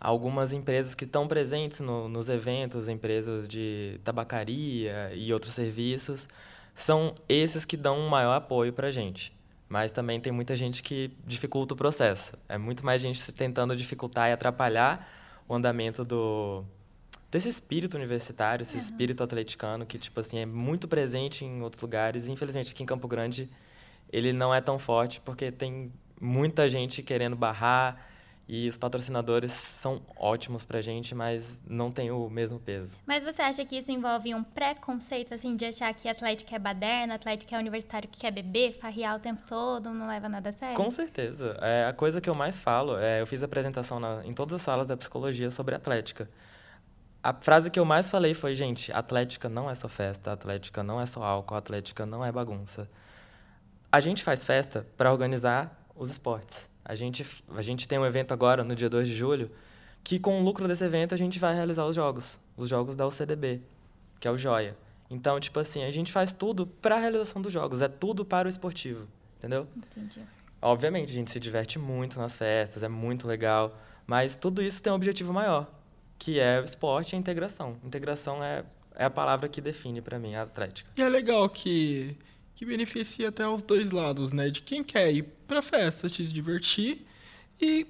[0.00, 6.28] algumas empresas que estão presentes no, nos eventos, empresas de tabacaria e outros serviços,
[6.74, 9.32] são esses que dão um maior apoio para a gente.
[9.68, 12.36] Mas também tem muita gente que dificulta o processo.
[12.48, 15.08] É muito mais gente tentando dificultar e atrapalhar
[15.48, 16.64] o andamento do
[17.30, 18.82] desse espírito universitário, esse uhum.
[18.82, 22.26] espírito atleticano que tipo assim é muito presente em outros lugares.
[22.26, 23.48] E, infelizmente aqui em Campo Grande
[24.12, 28.06] ele não é tão forte porque tem muita gente querendo barrar
[28.46, 32.98] e os patrocinadores são ótimos pra gente, mas não tem o mesmo peso.
[33.06, 37.14] Mas você acha que isso envolve um preconceito, assim, de achar que Atlético é baderna,
[37.14, 40.76] Atlético é universitário que quer beber, farrear o tempo todo, não leva nada a sério?
[40.76, 41.58] Com certeza.
[41.62, 44.62] É, a coisa que eu mais falo, é, eu fiz apresentação na, em todas as
[44.62, 46.28] salas da psicologia sobre Atlética.
[47.22, 51.00] A frase que eu mais falei foi, gente, Atlética não é só festa, Atlética não
[51.00, 52.90] é só álcool, Atlética não é bagunça.
[53.90, 56.73] A gente faz festa para organizar os esportes.
[56.84, 59.50] A gente, a gente tem um evento agora, no dia 2 de julho,
[60.02, 62.38] que com o lucro desse evento a gente vai realizar os jogos.
[62.56, 63.62] Os jogos da UCDB,
[64.20, 64.76] que é o Joia.
[65.10, 67.80] Então, tipo assim, a gente faz tudo para a realização dos jogos.
[67.80, 69.06] É tudo para o esportivo,
[69.38, 69.66] entendeu?
[69.76, 70.20] Entendi.
[70.60, 73.78] Obviamente, a gente se diverte muito nas festas, é muito legal.
[74.06, 75.70] Mas tudo isso tem um objetivo maior,
[76.18, 77.76] que é o esporte e a integração.
[77.82, 80.90] Integração é, é a palavra que define para mim a atlética.
[80.96, 82.16] E é legal que
[82.54, 84.48] que beneficia até os dois lados, né?
[84.48, 87.04] De quem quer ir para festa, se divertir
[87.60, 87.86] e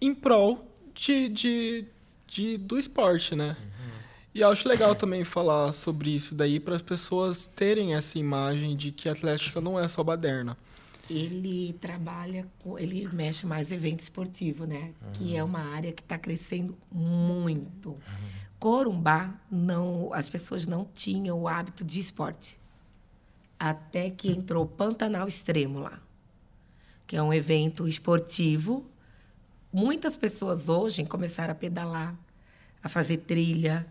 [0.00, 1.84] em prol de, de,
[2.26, 3.56] de, do esporte, né?
[3.60, 3.82] Uhum.
[4.34, 8.90] E acho legal também falar sobre isso daí para as pessoas terem essa imagem de
[8.90, 10.56] que a Atlética não é só baderna.
[11.10, 14.92] Ele trabalha, com, ele mexe mais evento esportivo, né?
[15.02, 15.12] Uhum.
[15.12, 17.90] Que é uma área que está crescendo muito.
[17.90, 17.98] Uhum.
[18.58, 22.61] Corumbá, não, as pessoas não tinham o hábito de esporte.
[23.64, 26.02] Até que entrou Pantanal Extremo lá,
[27.06, 28.90] que é um evento esportivo.
[29.72, 32.18] Muitas pessoas hoje começaram a pedalar,
[32.82, 33.86] a fazer trilha,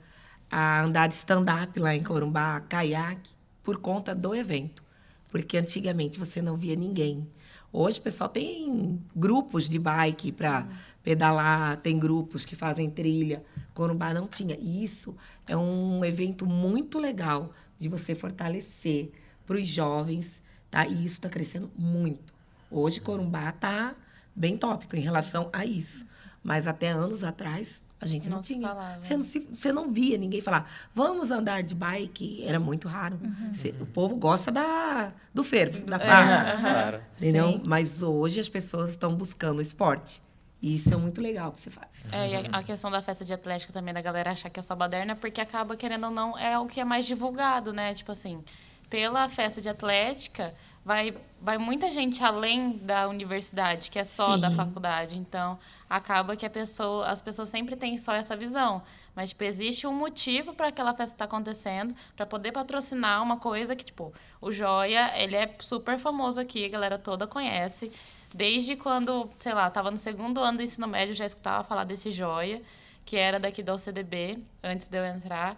[0.52, 3.32] a andar de stand-up lá em Corumbá, caiaque,
[3.64, 4.84] por conta do evento.
[5.30, 7.26] Porque antigamente você não via ninguém.
[7.72, 10.68] Hoje o pessoal tem grupos de bike para
[11.02, 13.42] pedalar, tem grupos que fazem trilha.
[13.74, 14.58] Corumbá não tinha.
[14.60, 15.16] E isso
[15.48, 19.14] é um evento muito legal de você fortalecer
[19.46, 20.86] para os jovens, tá?
[20.86, 22.34] E isso está crescendo muito.
[22.70, 23.96] Hoje Corumbá está
[24.36, 26.06] bem tópico em relação a isso.
[26.44, 28.98] Mas até anos atrás a gente não, não tinha.
[29.00, 32.44] Você não, você não via ninguém falar, vamos andar de bike.
[32.44, 33.20] Era muito raro.
[33.22, 33.54] Uhum.
[33.54, 36.50] Você, o povo gosta da, do fervo, da farra.
[36.50, 37.02] É, claro.
[37.18, 37.52] Entendeu?
[37.52, 37.62] Sim.
[37.64, 40.22] Mas hoje as pessoas estão buscando esporte.
[40.60, 41.90] E isso é muito legal que você faz.
[42.12, 44.64] É, e a, a questão da festa de atlética também, da galera achar que é
[44.64, 47.94] só baderna, porque acaba, querendo ou não, é o que é mais divulgado, né?
[47.94, 48.44] Tipo assim,
[48.92, 54.42] pela festa de atlética, vai, vai muita gente além da universidade, que é só Sim.
[54.42, 55.18] da faculdade.
[55.18, 55.58] Então,
[55.90, 58.84] acaba que a pessoa, as pessoas sempre têm só essa visão.
[59.16, 63.38] Mas, tipo, existe um motivo para aquela festa estar tá acontecendo, para poder patrocinar uma
[63.38, 67.90] coisa que, tipo, o Joia, ele é super famoso aqui, a galera toda conhece.
[68.36, 72.12] Desde quando, sei lá, estava no segundo ano do ensino médio, já escutava falar desse
[72.12, 72.62] Joia,
[73.06, 75.58] que era daqui da UCDB, antes de eu entrar.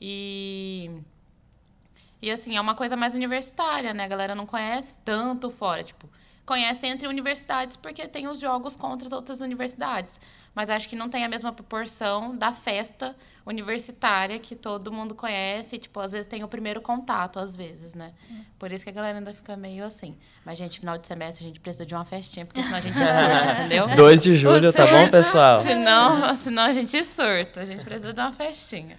[0.00, 0.90] E
[2.22, 4.04] e assim, é uma coisa mais universitária, né?
[4.04, 6.08] A galera não conhece tanto fora, tipo,
[6.46, 10.20] conhece entre universidades porque tem os jogos contra as outras universidades.
[10.54, 15.76] Mas acho que não tem a mesma proporção da festa universitária que todo mundo conhece.
[15.76, 18.12] E, tipo, às vezes tem o primeiro contato, às vezes, né?
[18.58, 20.16] Por isso que a galera ainda fica meio assim.
[20.44, 22.98] Mas, gente, final de semestre a gente precisa de uma festinha, porque senão a gente
[22.98, 23.96] surta, entendeu?
[23.96, 25.62] 2 de julho, tá bom, pessoal?
[25.62, 27.62] Senão, senão a gente surta.
[27.62, 28.96] A gente precisa de uma festinha.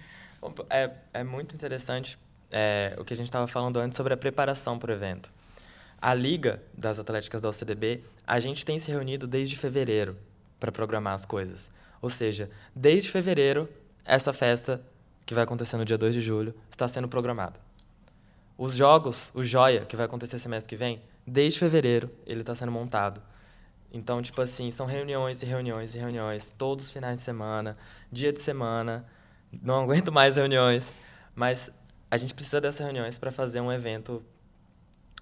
[0.68, 2.18] É, é muito interessante
[2.56, 5.28] é, o que a gente estava falando antes sobre a preparação para o evento.
[6.00, 10.16] A Liga das Atléticas da OCDB, a gente tem se reunido desde fevereiro
[10.60, 11.68] para programar as coisas.
[12.00, 13.68] Ou seja, desde fevereiro,
[14.04, 14.80] essa festa,
[15.26, 17.58] que vai acontecer no dia 2 de julho, está sendo programada.
[18.56, 22.70] Os jogos, o Joia, que vai acontecer semestre que vem, desde fevereiro, ele está sendo
[22.70, 23.20] montado.
[23.92, 27.76] Então, tipo assim, são reuniões e reuniões e reuniões, todos os finais de semana,
[28.12, 29.04] dia de semana.
[29.60, 30.86] Não aguento mais reuniões.
[31.34, 31.72] Mas
[32.10, 34.24] a gente precisa dessas reuniões para fazer um evento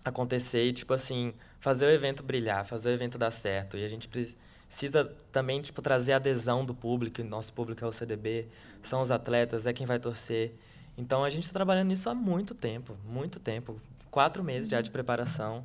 [0.04, 3.76] acontecer e, tipo assim, fazer o evento brilhar, fazer o evento dar certo.
[3.76, 7.22] E a gente precisa também, tipo, trazer a adesão do público.
[7.22, 8.48] Nosso público é o CDB,
[8.82, 10.54] são os atletas, é quem vai torcer.
[10.96, 13.80] Então, a gente está trabalhando nisso há muito tempo, muito tempo.
[14.10, 15.64] Quatro meses já de preparação,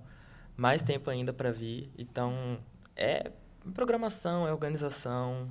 [0.56, 1.90] mais tempo ainda para vir.
[1.98, 2.60] Então,
[2.96, 3.32] é
[3.74, 5.50] programação, é organização,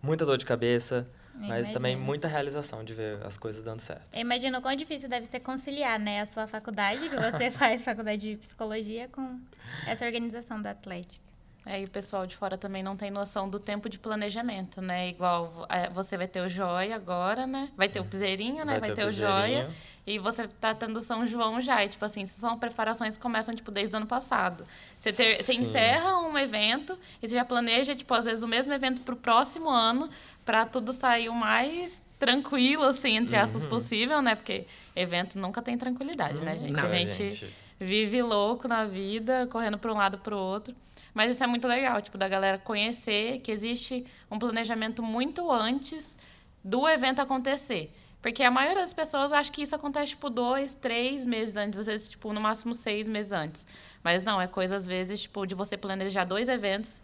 [0.00, 1.06] muita dor de cabeça.
[1.34, 1.72] Mas imagino.
[1.72, 4.14] também muita realização de ver as coisas dando certo.
[4.14, 7.84] Eu imagino o quão difícil deve ser conciliar, né, a sua faculdade, que você faz
[7.84, 9.40] faculdade de psicologia, com
[9.86, 11.32] essa organização da Atlética.
[11.64, 15.10] É, e o pessoal de fora também não tem noção do tempo de planejamento, né?
[15.10, 17.68] Igual é, você vai ter o Joia agora, né?
[17.76, 18.80] Vai ter o Piseirinho, né?
[18.80, 19.70] Vai, vai ter, o, Joia.
[20.04, 21.84] E você tá tendo São João já.
[21.84, 24.64] E, tipo assim, são preparações que começam, tipo, desde o ano passado.
[24.98, 28.72] Você, ter, você encerra um evento e você já planeja, tipo, às vezes o mesmo
[28.72, 30.10] evento para o próximo ano
[30.44, 33.68] para tudo sair o mais tranquilo, assim, entre aspas, uhum.
[33.68, 34.34] possível, né?
[34.34, 36.72] Porque evento nunca tem tranquilidade, né, gente?
[36.72, 40.74] Não, a gente, gente, vive louco na vida, correndo para um lado para o outro.
[41.12, 46.16] Mas isso é muito legal, tipo, da galera conhecer que existe um planejamento muito antes
[46.62, 47.92] do evento acontecer.
[48.22, 51.86] Porque a maioria das pessoas acha que isso acontece, tipo, dois, três meses antes, às
[51.86, 53.66] vezes, tipo, no máximo seis meses antes.
[54.02, 57.02] Mas não, é coisa, às vezes, tipo, de você planejar dois eventos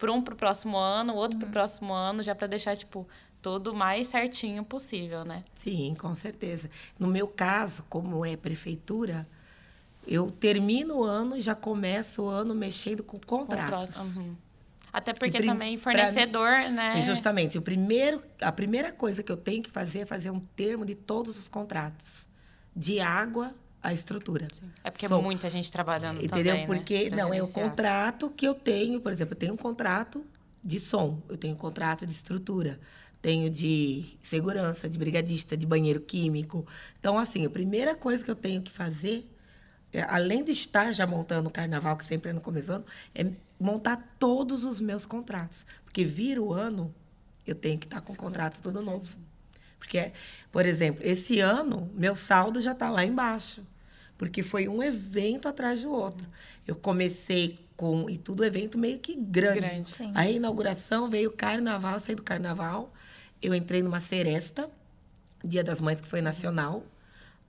[0.00, 1.40] para um para o próximo ano, outro uhum.
[1.40, 3.06] para o próximo ano, já para deixar, tipo,
[3.42, 5.44] tudo mais certinho possível, né?
[5.54, 6.68] Sim, com certeza.
[6.98, 9.28] No meu caso, como é prefeitura,
[10.06, 14.16] eu termino o ano e já começo o ano mexendo com contratos.
[14.16, 14.34] Uhum.
[14.92, 17.00] Até porque também fornecedor, né?
[17.02, 17.56] Justamente.
[17.56, 20.96] O primeiro, a primeira coisa que eu tenho que fazer é fazer um termo de
[20.96, 22.28] todos os contratos.
[22.74, 24.48] De água a estrutura.
[24.52, 24.70] Sim.
[24.84, 26.54] É porque é muita gente trabalhando entendeu?
[26.54, 27.16] também, Porque, né?
[27.16, 30.24] não, é o contrato que eu tenho, por exemplo, eu tenho um contrato
[30.62, 32.78] de som, eu tenho um contrato de estrutura,
[33.22, 36.66] tenho de segurança, de brigadista, de banheiro químico.
[36.98, 39.30] Então, assim, a primeira coisa que eu tenho que fazer
[39.92, 42.84] é, além de estar já montando o carnaval, que sempre é no começo do ano,
[43.14, 43.26] é
[43.58, 45.66] montar todos os meus contratos.
[45.84, 46.94] Porque vira o ano,
[47.46, 49.16] eu tenho que estar com o contrato tudo novo.
[49.80, 50.12] Porque,
[50.52, 53.66] por exemplo, esse ano, meu saldo já está lá embaixo.
[54.16, 56.24] Porque foi um evento atrás do outro.
[56.66, 58.08] Eu comecei com.
[58.08, 59.60] E tudo evento meio que grande.
[59.60, 59.94] grande.
[60.14, 62.92] A inauguração veio o carnaval, saí do carnaval.
[63.42, 64.70] Eu entrei numa seresta,
[65.42, 66.84] Dia das Mães, que foi nacional.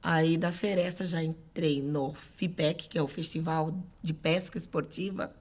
[0.02, 5.32] Aí da Seresta já entrei no FIPEC, que é o Festival de Pesca Esportiva.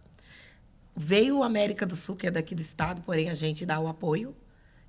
[0.95, 3.89] Veio o América do Sul, que é daqui do estado, porém a gente dá o
[3.89, 4.37] apoio.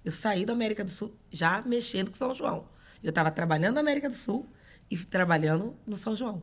[0.04, 2.66] Eu saí da América do Sul já mexendo com São João.
[3.04, 4.48] Eu estava trabalhando na América do Sul
[4.90, 6.42] e trabalhando no São João.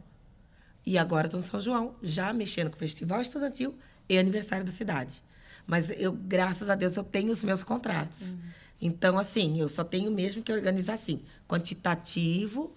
[0.87, 3.77] E agora estou no São João, já mexendo com o Festival Estudantil
[4.09, 5.23] e aniversário da cidade.
[5.67, 8.23] Mas eu, graças a Deus, eu tenho os meus contratos.
[8.23, 8.39] Uhum.
[8.81, 12.73] Então, assim, eu só tenho mesmo que organizar assim, quantitativo,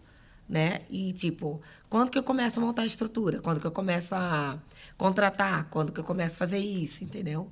[0.50, 0.82] né?
[0.90, 3.40] E tipo, quando que eu começo a montar a estrutura?
[3.40, 4.60] Quando que eu começo a
[4.98, 5.70] contratar?
[5.70, 7.50] Quando que eu começo a fazer isso, entendeu?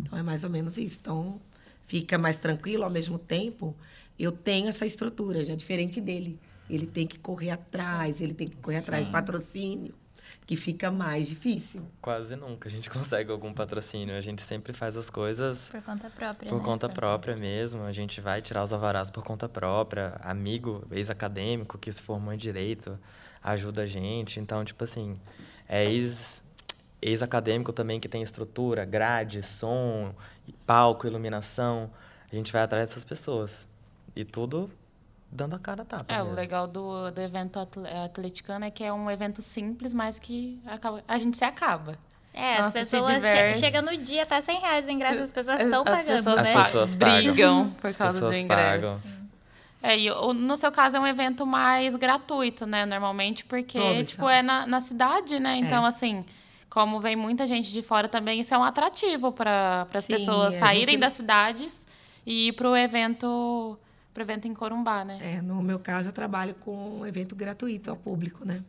[0.00, 0.96] Então é mais ou menos isso.
[1.00, 1.40] Então,
[1.88, 3.74] fica mais tranquilo ao mesmo tempo,
[4.18, 6.38] eu tenho essa estrutura, já diferente dele.
[6.68, 8.82] Ele tem que correr atrás, ele tem que correr Sim.
[8.82, 9.94] atrás de patrocínio
[10.46, 11.82] que fica mais difícil.
[12.00, 14.14] Quase nunca a gente consegue algum patrocínio.
[14.14, 16.50] A gente sempre faz as coisas por conta própria.
[16.50, 16.64] Por né?
[16.64, 17.82] conta própria mesmo.
[17.84, 20.16] A gente vai tirar os alvarás por conta própria.
[20.20, 22.98] Amigo, ex-acadêmico que se formou em direito
[23.42, 24.40] ajuda a gente.
[24.40, 25.18] Então, tipo assim,
[25.66, 26.42] é ex
[27.00, 30.14] ex-acadêmico também que tem estrutura, grade, som,
[30.66, 31.90] palco, iluminação.
[32.30, 33.68] A gente vai atrás dessas pessoas.
[34.14, 34.70] E tudo
[35.30, 36.04] dando a cara a tapa.
[36.08, 36.32] É, mesmo.
[36.32, 37.58] o legal do, do evento
[38.04, 41.98] atleticano é que é um evento simples, mas que acaba, a gente se acaba.
[42.32, 45.60] É, Nossa, as pessoas che chegam no dia, tá 100 reais o ingresso, as pessoas
[45.60, 46.54] estão pagando, pessoas né?
[46.54, 48.86] As pessoas brigam por causa do ingresso.
[48.86, 49.00] Pagam.
[49.82, 52.84] É, e no seu caso é um evento mais gratuito, né?
[52.84, 55.56] Normalmente, porque, tipo, é na, na cidade, né?
[55.56, 55.88] Então, é.
[55.88, 56.24] assim,
[56.68, 60.94] como vem muita gente de fora também, isso é um atrativo para as pessoas saírem
[60.94, 61.00] gente...
[61.00, 61.86] das cidades
[62.26, 63.78] e ir para o evento
[64.12, 65.18] para o evento em Corumbá, né?
[65.22, 68.64] É, no meu caso, eu trabalho com um evento gratuito ao público, né?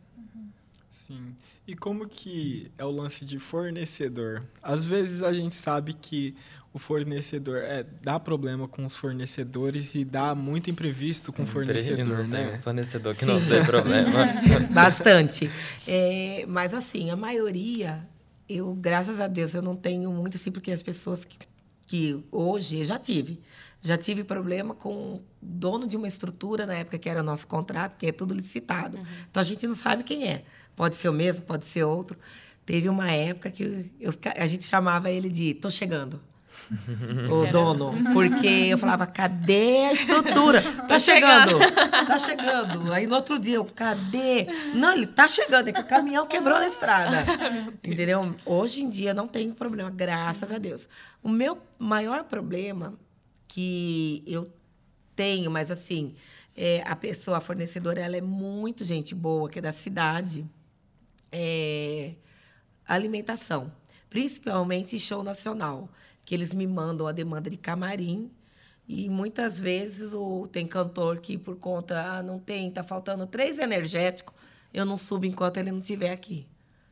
[0.88, 1.34] Sim.
[1.66, 4.44] E como que é o lance de fornecedor?
[4.62, 6.36] Às vezes a gente sabe que
[6.72, 12.28] o fornecedor é, dá problema com os fornecedores e dá muito imprevisto com o fornecedor,
[12.28, 12.58] né?
[12.58, 14.26] Um fornecedor que não tem problema.
[14.70, 15.50] Bastante.
[15.86, 18.06] É, mas assim, a maioria,
[18.48, 21.38] eu, graças a Deus, eu não tenho muito assim, porque as pessoas que,
[21.86, 23.40] que hoje eu já tive
[23.82, 27.96] já tive problema com o dono de uma estrutura, na época que era nosso contrato,
[27.96, 28.98] que é tudo licitado.
[28.98, 29.04] Uhum.
[29.30, 30.44] Então a gente não sabe quem é.
[30.76, 32.18] Pode ser o mesmo, pode ser outro.
[32.66, 36.20] Teve uma época que eu, a gente chamava ele de tô chegando.
[37.30, 40.62] O dono, porque eu falava, cadê a estrutura?
[40.90, 41.58] Tá chegando,
[42.06, 42.92] tá chegando.
[42.92, 44.46] Aí no outro dia, eu, cadê?
[44.74, 47.24] Não, ele tá chegando, é que o caminhão quebrou na estrada.
[47.84, 48.34] Entendeu?
[48.44, 50.88] Hoje em dia não tem problema, graças a Deus.
[51.22, 52.94] O meu maior problema
[53.46, 54.52] que eu
[55.14, 56.14] tenho, mas assim,
[56.56, 60.44] é, a pessoa, a fornecedora, ela é muito gente boa, que é da cidade.
[61.30, 62.14] É,
[62.86, 63.72] alimentação,
[64.08, 65.88] principalmente show nacional,
[66.24, 68.30] que eles me mandam a demanda de camarim.
[68.88, 73.58] E muitas vezes o, tem cantor que, por conta, ah, não tem, tá faltando três
[73.58, 74.34] energéticos,
[74.74, 76.46] eu não subo enquanto ele não estiver aqui.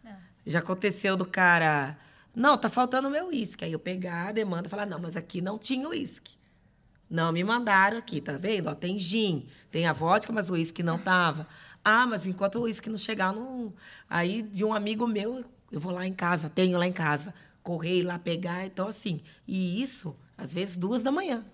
[0.04, 0.14] É.
[0.46, 1.98] Já aconteceu do cara,
[2.34, 3.64] não, tá faltando meu uísque.
[3.64, 6.38] Aí eu pegar a demanda e falar, não, mas aqui não tinha uísque.
[7.10, 8.68] Não me mandaram aqui, tá vendo?
[8.68, 11.46] Ó, tem gin, tem a vodka, mas o uísque não tava.
[11.84, 13.72] Ah, mas enquanto o uísque não chegar, não.
[14.10, 17.32] Aí de um amigo meu, eu vou lá em casa, tenho lá em casa,
[17.68, 19.20] correr lá pegar, então assim.
[19.46, 21.44] E isso, às vezes, duas da manhã.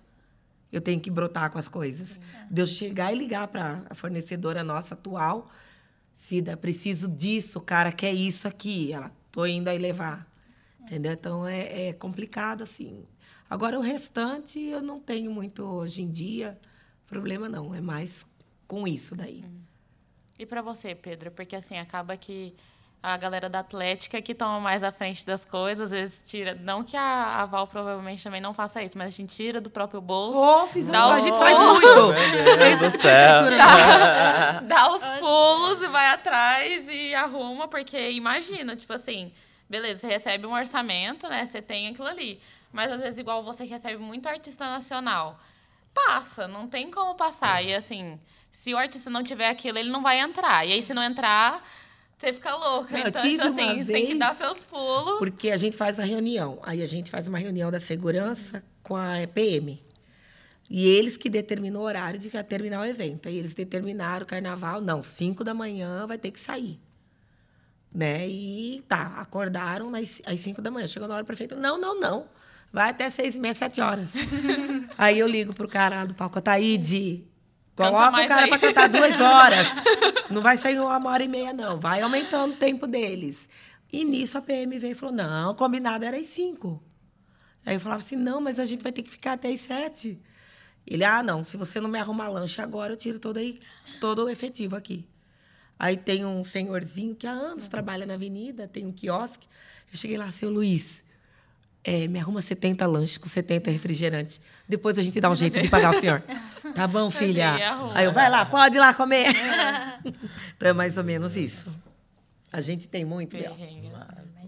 [0.71, 2.17] Eu tenho que brotar com as coisas.
[2.49, 5.51] De eu chegar e ligar para a fornecedora nossa atual,
[6.15, 8.93] Cida, preciso disso, cara, quer isso aqui.
[8.93, 10.25] Ela, tô indo aí levar.
[10.79, 11.11] Entendeu?
[11.11, 13.03] Então é, é complicado, assim.
[13.49, 16.57] Agora, o restante, eu não tenho muito hoje em dia
[17.07, 17.75] problema, não.
[17.75, 18.25] É mais
[18.65, 19.43] com isso daí.
[19.45, 19.59] Hum.
[20.39, 21.29] E para você, Pedro?
[21.31, 22.55] Porque, assim, acaba que
[23.01, 26.55] a galera da Atlética que toma mais à frente das coisas, às vezes tira.
[26.55, 29.69] Não que a, a Val provavelmente também não faça isso, mas a gente tira do
[29.69, 30.39] próprio bolso.
[30.39, 31.11] Oh, fiz dá um...
[31.11, 31.85] A gente faz muito!
[31.85, 33.57] Meu Deus do céu!
[33.57, 39.31] Dá, dá os pulos e vai atrás e arruma, porque imagina, tipo assim,
[39.69, 41.45] beleza, você recebe um orçamento, né?
[41.45, 42.41] Você tem aquilo ali.
[42.71, 45.39] Mas às vezes, igual você recebe muito artista nacional,
[45.93, 47.63] passa, não tem como passar.
[47.63, 48.19] E assim,
[48.51, 50.67] se o artista não tiver aquilo, ele não vai entrar.
[50.67, 51.63] E aí, se não entrar,
[52.17, 52.97] você fica louca.
[52.97, 55.19] Não, então, tipo assim, você tem que dar seus pulos.
[55.19, 56.59] Porque a gente faz a reunião.
[56.63, 59.83] Aí a gente faz uma reunião da segurança com a EPM.
[60.69, 63.27] E eles que determinam o horário de terminar o evento.
[63.27, 66.79] Aí eles determinaram o carnaval, não, 5 da manhã vai ter que sair.
[67.93, 68.27] Né?
[68.27, 70.87] E tá, acordaram às 5 da manhã.
[70.87, 72.27] Chegou na hora, o prefeito, não, não, não
[72.75, 74.13] vai até seis e meia, sete horas.
[74.97, 77.23] aí eu ligo pro cara do palco, Taíde,
[77.75, 79.67] coloca o cara para cantar duas horas.
[80.29, 81.79] Não vai sair uma hora e meia, não.
[81.79, 83.47] Vai aumentando o tempo deles.
[83.93, 86.83] E nisso a PM veio e falou: não, combinado era às cinco.
[87.65, 90.19] Aí eu falava assim: não, mas a gente vai ter que ficar até às sete.
[90.85, 93.59] Ele, ah, não, se você não me arrumar lanche agora, eu tiro todo, aí,
[93.99, 95.07] todo o efetivo aqui.
[95.77, 99.47] Aí tem um senhorzinho que há anos trabalha na avenida, tem um quiosque.
[99.91, 101.03] Eu cheguei lá, seu Luiz,
[101.85, 104.41] é, me arruma 70 lanches com 70 refrigerantes.
[104.67, 106.23] Depois a gente dá um jeito de pagar o senhor.
[106.73, 107.53] Tá bom, filha?
[107.93, 109.27] Aí eu, vai lá, pode ir lá comer.
[110.57, 111.71] então é mais ou menos isso.
[112.51, 113.55] A gente tem muito, Bel.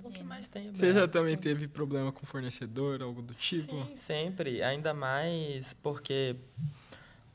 [0.03, 3.85] O que mais tem, Você já também teve problema com fornecedor, algo do tipo?
[3.85, 4.63] Sim, sempre.
[4.63, 6.35] Ainda mais porque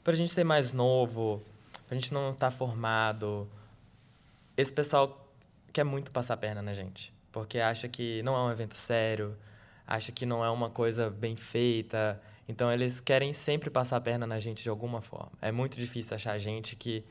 [0.03, 1.41] pra gente ser mais novo,
[1.87, 3.49] pra gente não estar tá formado,
[4.57, 5.33] esse pessoal
[5.73, 7.15] quer muito passar a perna na gente.
[7.31, 9.37] Porque acha que não é um evento sério,
[9.87, 12.21] acha que não é uma coisa bem feita.
[12.49, 15.33] Então, eles querem sempre passar a perna na gente de alguma forma.
[15.41, 17.05] É muito difícil achar gente que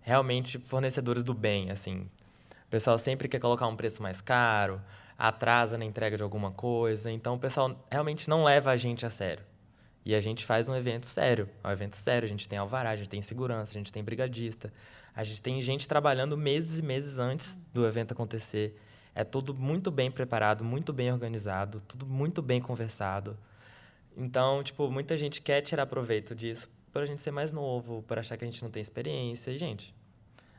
[0.00, 2.08] realmente fornecedores do bem, assim.
[2.66, 4.80] O pessoal sempre quer colocar um preço mais caro,
[5.16, 7.10] atrasa na entrega de alguma coisa.
[7.10, 9.44] Então, o pessoal realmente não leva a gente a sério.
[10.04, 11.50] E a gente faz um evento sério.
[11.62, 12.24] É um evento sério.
[12.24, 14.72] A gente tem alvará, a gente tem segurança, a gente tem brigadista.
[15.14, 18.74] A gente tem gente trabalhando meses e meses antes do evento acontecer.
[19.18, 23.36] É tudo muito bem preparado, muito bem organizado, tudo muito bem conversado.
[24.16, 28.16] Então, tipo, muita gente quer tirar proveito disso por a gente ser mais novo, por
[28.16, 29.50] achar que a gente não tem experiência.
[29.50, 29.92] E, gente,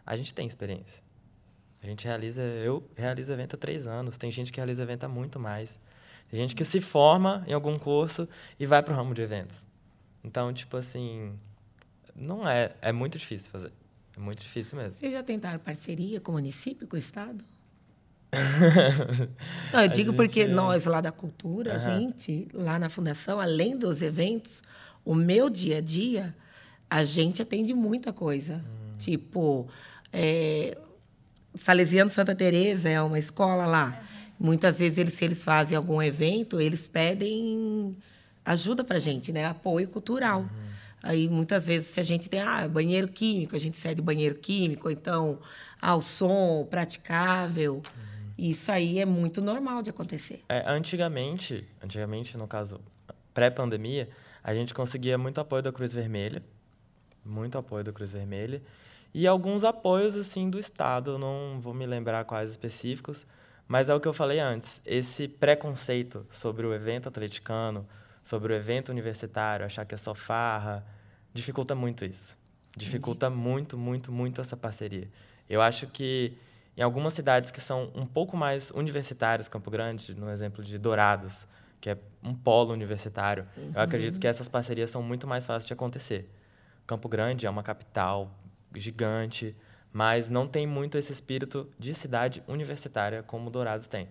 [0.06, 1.02] a gente tem experiência.
[1.82, 5.08] A gente realiza, eu realizo evento há três anos, tem gente que realiza evento há
[5.08, 5.80] muito mais.
[6.30, 8.28] Tem gente que se forma em algum curso
[8.60, 9.66] e vai para o ramo de eventos.
[10.22, 11.34] Então, tipo assim,
[12.14, 13.72] não é, é muito difícil fazer.
[14.18, 15.00] É muito difícil mesmo.
[15.00, 17.42] Vocês já tentaram parceria com o município, com o Estado?
[19.74, 20.48] Não, eu digo porque é...
[20.48, 21.76] nós lá da cultura, uhum.
[21.76, 24.62] a gente, lá na fundação, além dos eventos,
[25.04, 26.36] o meu dia a dia,
[26.90, 28.56] a gente atende muita coisa.
[28.56, 28.98] Hum.
[28.98, 29.68] Tipo,
[30.14, 30.78] é,
[31.56, 33.88] Salesiano Santa Teresa é uma escola lá.
[33.88, 34.48] Uhum.
[34.48, 37.96] Muitas vezes, eles, se eles fazem algum evento, eles pedem
[38.46, 39.46] ajuda para gente, né?
[39.46, 40.42] Apoio cultural.
[40.42, 40.48] Uhum.
[41.02, 44.88] Aí, muitas vezes, se a gente tem ah, banheiro químico, a gente cede banheiro químico,
[44.88, 45.40] ou então
[45.82, 47.76] ah, o som praticável.
[47.76, 48.09] Uhum.
[48.40, 50.42] Isso aí é muito normal de acontecer.
[50.48, 52.80] É, antigamente, antigamente, no caso,
[53.34, 54.10] pré-pandemia,
[54.42, 56.42] a gente conseguia muito apoio da Cruz Vermelha,
[57.26, 58.62] muito apoio da Cruz Vermelha,
[59.14, 63.28] e alguns apoios, assim, do Estado, não vou me lembrar quais específicos,
[63.68, 67.86] mas é o que eu falei antes, esse preconceito sobre o evento atleticano,
[68.24, 70.86] sobre o evento universitário, achar que é só farra,
[71.34, 72.38] dificulta muito isso.
[72.78, 73.42] Dificulta Entendi.
[73.42, 75.10] muito, muito, muito essa parceria.
[75.50, 76.38] Eu acho que
[76.80, 81.46] em algumas cidades que são um pouco mais universitárias, Campo Grande, no exemplo de Dourados,
[81.82, 83.74] que é um polo universitário, uhum.
[83.76, 86.34] eu acredito que essas parcerias são muito mais fáceis de acontecer.
[86.88, 88.32] Campo Grande é uma capital
[88.74, 89.54] gigante,
[89.92, 94.08] mas não tem muito esse espírito de cidade universitária como Dourados tem.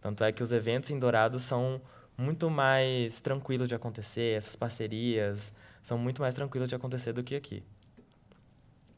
[0.00, 1.78] Tanto é que os eventos em Dourados são
[2.16, 7.36] muito mais tranquilo de acontecer, essas parcerias são muito mais tranquilas de acontecer do que
[7.36, 7.62] aqui.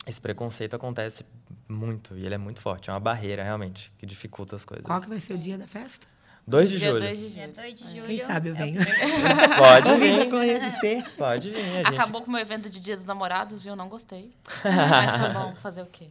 [0.07, 1.25] Esse preconceito acontece
[1.69, 4.85] muito e ele é muito forte, é uma barreira realmente que dificulta as coisas.
[4.85, 6.07] Qual que vai ser o dia da festa?
[6.47, 7.01] 2 de dia julho.
[7.01, 7.53] 2 de julho.
[7.53, 8.07] 2 de julho.
[8.07, 8.81] Quem sabe eu venho.
[9.57, 11.11] Pode vir.
[11.17, 11.65] Pode vir.
[11.65, 11.87] Gente...
[11.87, 13.77] Acabou com o meu evento de Dia dos Namorados, viu?
[13.77, 14.35] Não gostei.
[14.65, 16.09] Mas tá bom, fazer o quê?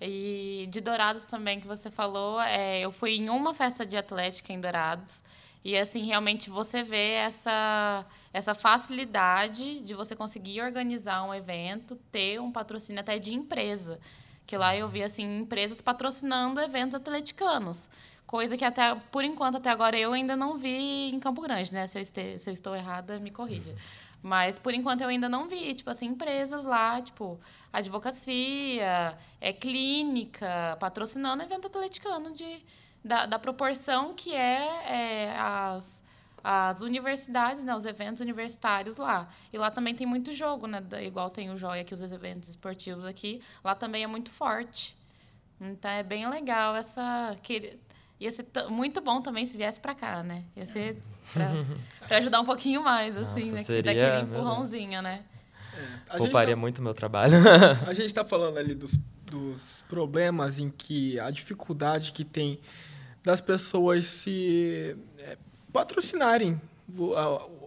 [0.00, 4.52] E de Dourados também, que você falou, é, eu fui em uma festa de atlética
[4.52, 5.22] em Dourados.
[5.66, 12.40] E assim, realmente você vê essa, essa facilidade de você conseguir organizar um evento, ter
[12.40, 13.98] um patrocínio até de empresa.
[14.46, 17.90] Que lá eu vi assim, empresas patrocinando eventos atleticanos.
[18.28, 21.88] Coisa que até, por enquanto, até agora, eu ainda não vi em Campo Grande, né?
[21.88, 23.74] Se eu, este, se eu estou errada, me corrija.
[24.22, 27.40] Mas, por enquanto, eu ainda não vi, tipo assim, empresas lá, tipo,
[27.72, 32.64] advocacia, é, clínica, patrocinando evento atleticano de,
[33.06, 36.02] da, da proporção que é, é, as,
[36.42, 39.28] as universidades, né, os eventos universitários lá.
[39.52, 40.82] E lá também tem muito jogo, né?
[41.02, 43.40] Igual tem o Joia aqui, os eventos esportivos aqui.
[43.64, 44.96] Lá também é muito forte.
[45.60, 47.36] Então é bem legal essa.
[47.42, 47.78] Que,
[48.18, 50.44] ia ser muito bom também se viesse para cá, né?
[50.56, 51.02] Ia ser
[51.32, 53.62] para ajudar um pouquinho mais, assim, Nossa, né?
[53.62, 55.24] Seria, daquele empurrãozinho, né?
[56.10, 57.36] É, Pouparia tá, muito meu trabalho.
[57.86, 62.58] a gente está falando ali dos, dos problemas em que a dificuldade que tem
[63.26, 65.36] das pessoas se é,
[65.72, 66.60] patrocinarem
[66.96, 67.06] o,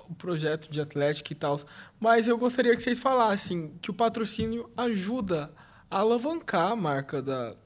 [0.07, 1.59] o, projeto de Atlético e tal.
[1.99, 5.51] Mas eu gostaria que vocês falassem que o patrocínio ajuda
[5.91, 7.57] a alavancar a marca da,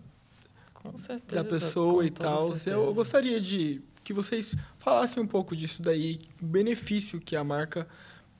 [0.95, 2.55] certeza, da pessoa e tal.
[2.65, 7.87] Eu gostaria de que vocês falassem um pouco disso daí, o benefício que a marca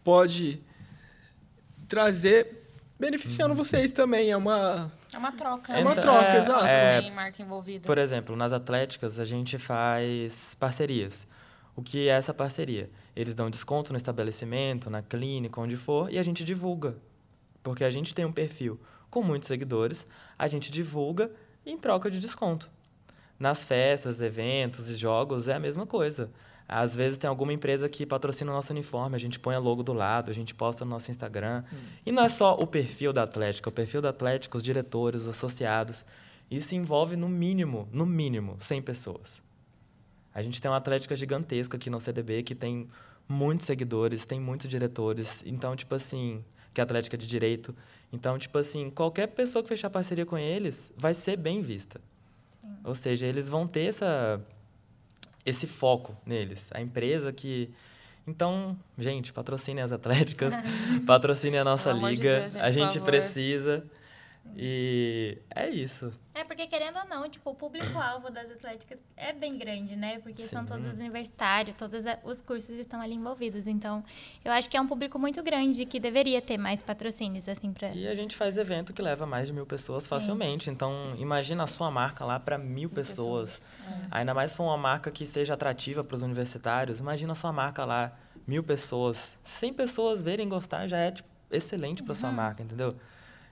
[0.04, 0.64] pode
[1.88, 2.63] trazer,
[3.04, 3.58] beneficiando uhum.
[3.58, 4.32] vocês também.
[4.32, 4.92] É uma.
[5.14, 5.74] É uma troca.
[5.74, 6.66] É uma troca, é, exato.
[6.66, 7.86] É, Tem marca envolvida.
[7.86, 11.28] Por exemplo, nas atléticas a gente faz parcerias.
[11.76, 12.90] O que é essa parceria?
[13.16, 16.96] Eles dão desconto no estabelecimento, na clínica, onde for, e a gente divulga.
[17.62, 18.80] Porque a gente tem um perfil
[19.10, 21.32] com muitos seguidores, a gente divulga
[21.66, 22.70] em troca de desconto.
[23.40, 26.32] Nas festas, eventos e jogos é a mesma coisa.
[26.68, 29.84] Às vezes tem alguma empresa que patrocina o nosso uniforme, a gente põe a logo
[29.84, 31.64] do lado, a gente posta no nosso Instagram.
[31.72, 31.78] Hum.
[32.06, 35.28] E não é só o perfil da Atlética, o perfil da Atlética, os diretores, os
[35.28, 36.06] associados.
[36.50, 39.44] Isso envolve no mínimo, no mínimo, 100 pessoas.
[40.34, 42.88] A gente tem uma Atlética gigantesca aqui no CDB que tem
[43.28, 45.44] muitos seguidores, tem muitos diretores.
[45.46, 47.76] Então, tipo assim, que é Atlética de Direito.
[48.12, 52.00] Então, tipo assim, qualquer pessoa que fechar parceria com eles vai ser bem vista.
[52.64, 52.78] Sim.
[52.84, 54.42] Ou seja, eles vão ter essa,
[55.46, 56.70] esse foco neles.
[56.74, 57.70] A empresa que.
[58.26, 60.54] Então, gente, patrocine as atléticas,
[61.06, 62.36] patrocine a nossa liga.
[62.36, 63.84] De Deus, gente, a gente precisa.
[64.56, 66.12] E é isso.
[66.34, 70.20] É, porque querendo ou não, tipo, o público-alvo das atléticas é bem grande, né?
[70.20, 70.50] Porque Sim.
[70.50, 73.66] são todos os universitários, todos os cursos estão ali envolvidos.
[73.66, 74.04] Então,
[74.44, 77.90] eu acho que é um público muito grande que deveria ter mais patrocínios, assim, pra...
[77.90, 80.66] E a gente faz evento que leva mais de mil pessoas facilmente.
[80.66, 80.72] Sim.
[80.72, 83.52] Então, imagina a sua marca lá para mil, mil, pessoas.
[83.52, 84.08] pessoas.
[84.12, 87.00] Ainda mais se for uma marca que seja atrativa para os universitários.
[87.00, 88.16] Imagina a sua marca lá,
[88.46, 89.40] mil pessoas.
[89.44, 92.20] Cem pessoas verem gostar já é, tipo, excelente para uhum.
[92.20, 92.94] sua marca, entendeu?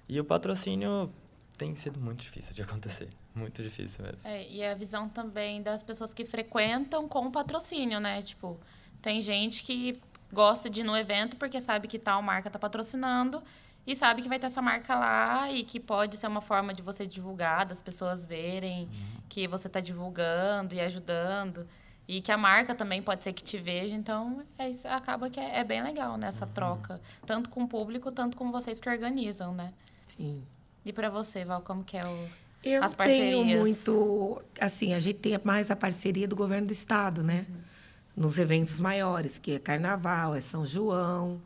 [0.08, 1.12] E o patrocínio
[1.58, 3.10] tem sido muito difícil de acontecer.
[3.34, 4.30] Muito difícil mesmo.
[4.30, 8.22] É, e a visão também das pessoas que frequentam com o patrocínio, né?
[8.22, 8.60] Tipo,
[9.02, 10.02] tem gente que
[10.34, 13.44] gosta de ir no evento porque sabe que tal marca está patrocinando
[13.86, 16.82] e sabe que vai ter essa marca lá e que pode ser uma forma de
[16.82, 19.22] você divulgar, das pessoas verem uhum.
[19.28, 21.68] que você está divulgando e ajudando.
[22.12, 23.96] E que a marca também pode ser que te veja.
[23.96, 26.54] Então, é, acaba que é, é bem legal nessa né, uhum.
[26.54, 27.02] troca.
[27.26, 29.74] Tanto com o público, tanto com vocês que organizam, né?
[30.10, 30.44] Sim.
[30.84, 32.28] E para você, Val, como que é o,
[32.62, 33.48] Eu as parcerias?
[33.48, 34.42] tenho muito...
[34.60, 37.46] Assim, a gente tem mais a parceria do governo do estado, né?
[37.48, 38.24] Uhum.
[38.24, 41.42] Nos eventos maiores, que é Carnaval, é São João,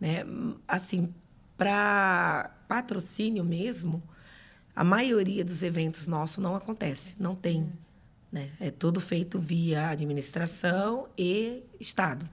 [0.00, 0.24] né?
[0.66, 1.14] Assim,
[1.56, 4.02] para patrocínio mesmo,
[4.74, 7.60] a maioria dos eventos nossos não acontece, não tem.
[7.60, 7.87] Uhum.
[8.30, 8.50] Né?
[8.60, 12.28] É tudo feito via administração e Estado.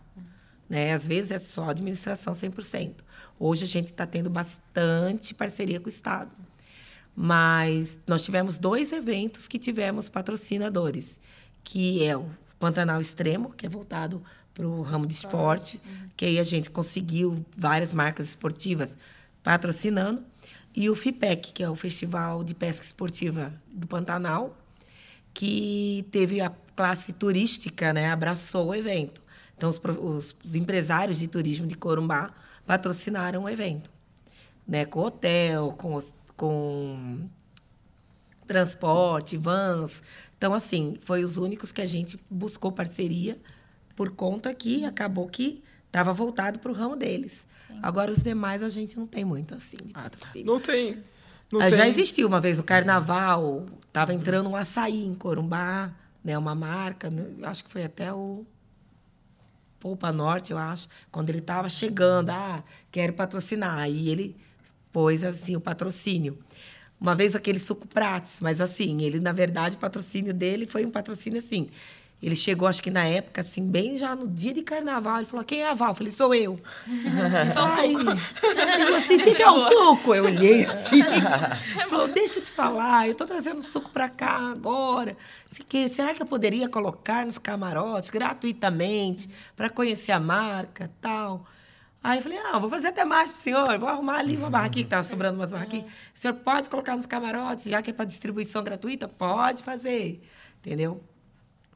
[0.69, 0.93] Né?
[0.93, 2.95] Às vezes é só administração 100%.
[3.39, 6.31] Hoje a gente está tendo bastante parceria com o Estado.
[7.15, 11.17] Mas nós tivemos dois eventos que tivemos patrocinadores,
[11.63, 12.29] que é o
[12.59, 14.21] Pantanal Extremo, que é voltado
[14.53, 16.09] para o ramo de esporte, uhum.
[16.15, 18.97] que aí a gente conseguiu várias marcas esportivas
[19.43, 20.23] patrocinando,
[20.75, 24.57] e o FIPEC, que é o Festival de Pesca Esportiva do Pantanal,
[25.35, 29.21] que teve a classe turística, né, abraçou o evento.
[29.55, 32.33] Então, os, os, os empresários de turismo de Corumbá
[32.65, 33.91] patrocinaram o evento,
[34.67, 34.85] né?
[34.85, 36.01] com hotel, com,
[36.35, 37.29] com
[38.47, 40.01] transporte, vans.
[40.37, 43.37] Então, assim, foi os únicos que a gente buscou parceria
[43.95, 47.45] por conta que acabou que estava voltado para o ramo deles.
[47.67, 47.79] Sim.
[47.81, 49.77] Agora, os demais a gente não tem muito assim.
[49.93, 50.17] Ah, tá.
[50.43, 51.01] não tem.
[51.59, 55.93] Ah, Já existiu uma vez no carnaval, estava entrando um açaí em Corumbá,
[56.23, 58.45] né, uma marca, né, acho que foi até o
[59.79, 63.77] Poupa Norte, eu acho, quando ele estava chegando, ah, quero patrocinar.
[63.77, 64.35] Aí ele
[64.91, 66.37] pôs assim o patrocínio.
[66.99, 70.89] Uma vez aquele suco Prates, mas assim, ele, na verdade, o patrocínio dele foi um
[70.89, 71.69] patrocínio assim.
[72.25, 75.17] Ele chegou, acho que na época, assim, bem já no dia de carnaval.
[75.17, 75.89] Ele falou: quem é a Val?
[75.89, 76.55] Eu falei: sou eu.
[77.55, 78.11] Ai, suco.
[78.43, 80.15] Ele falou assim: você quer um suco?
[80.15, 81.03] Eu olhei assim.
[81.77, 85.15] Ele falou: deixa eu te falar, eu estou trazendo suco para cá agora.
[85.91, 91.45] Será que eu poderia colocar nos camarotes gratuitamente para conhecer a marca tal?
[92.03, 94.83] Aí eu falei, ah, vou fazer até mais pro senhor, vou arrumar ali uma barraquinha
[94.83, 95.85] que estava sobrando umas barraquinhas.
[96.15, 99.07] O senhor pode colocar nos camarotes, já que é para distribuição gratuita?
[99.07, 100.21] Pode fazer,
[100.59, 101.03] entendeu?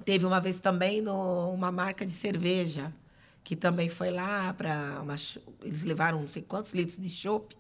[0.05, 2.93] Teve uma vez também no, uma marca de cerveja,
[3.43, 5.03] que também foi lá para.
[5.61, 7.55] Eles levaram não sei quantos litros de chopp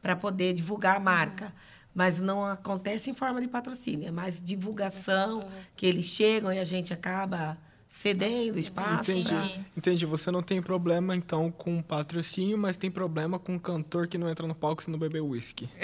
[0.00, 1.46] para poder divulgar a marca.
[1.46, 1.50] Uhum.
[1.94, 5.50] Mas não acontece em forma de patrocínio, é mais divulgação, uhum.
[5.74, 7.58] que eles chegam e a gente acaba
[7.88, 9.10] cedendo espaço.
[9.10, 9.34] Entendi.
[9.34, 9.50] Pra...
[9.76, 10.06] Entendi.
[10.06, 14.28] Você não tem problema, então, com patrocínio, mas tem problema com um cantor que não
[14.28, 15.68] entra no palco se não beber uísque.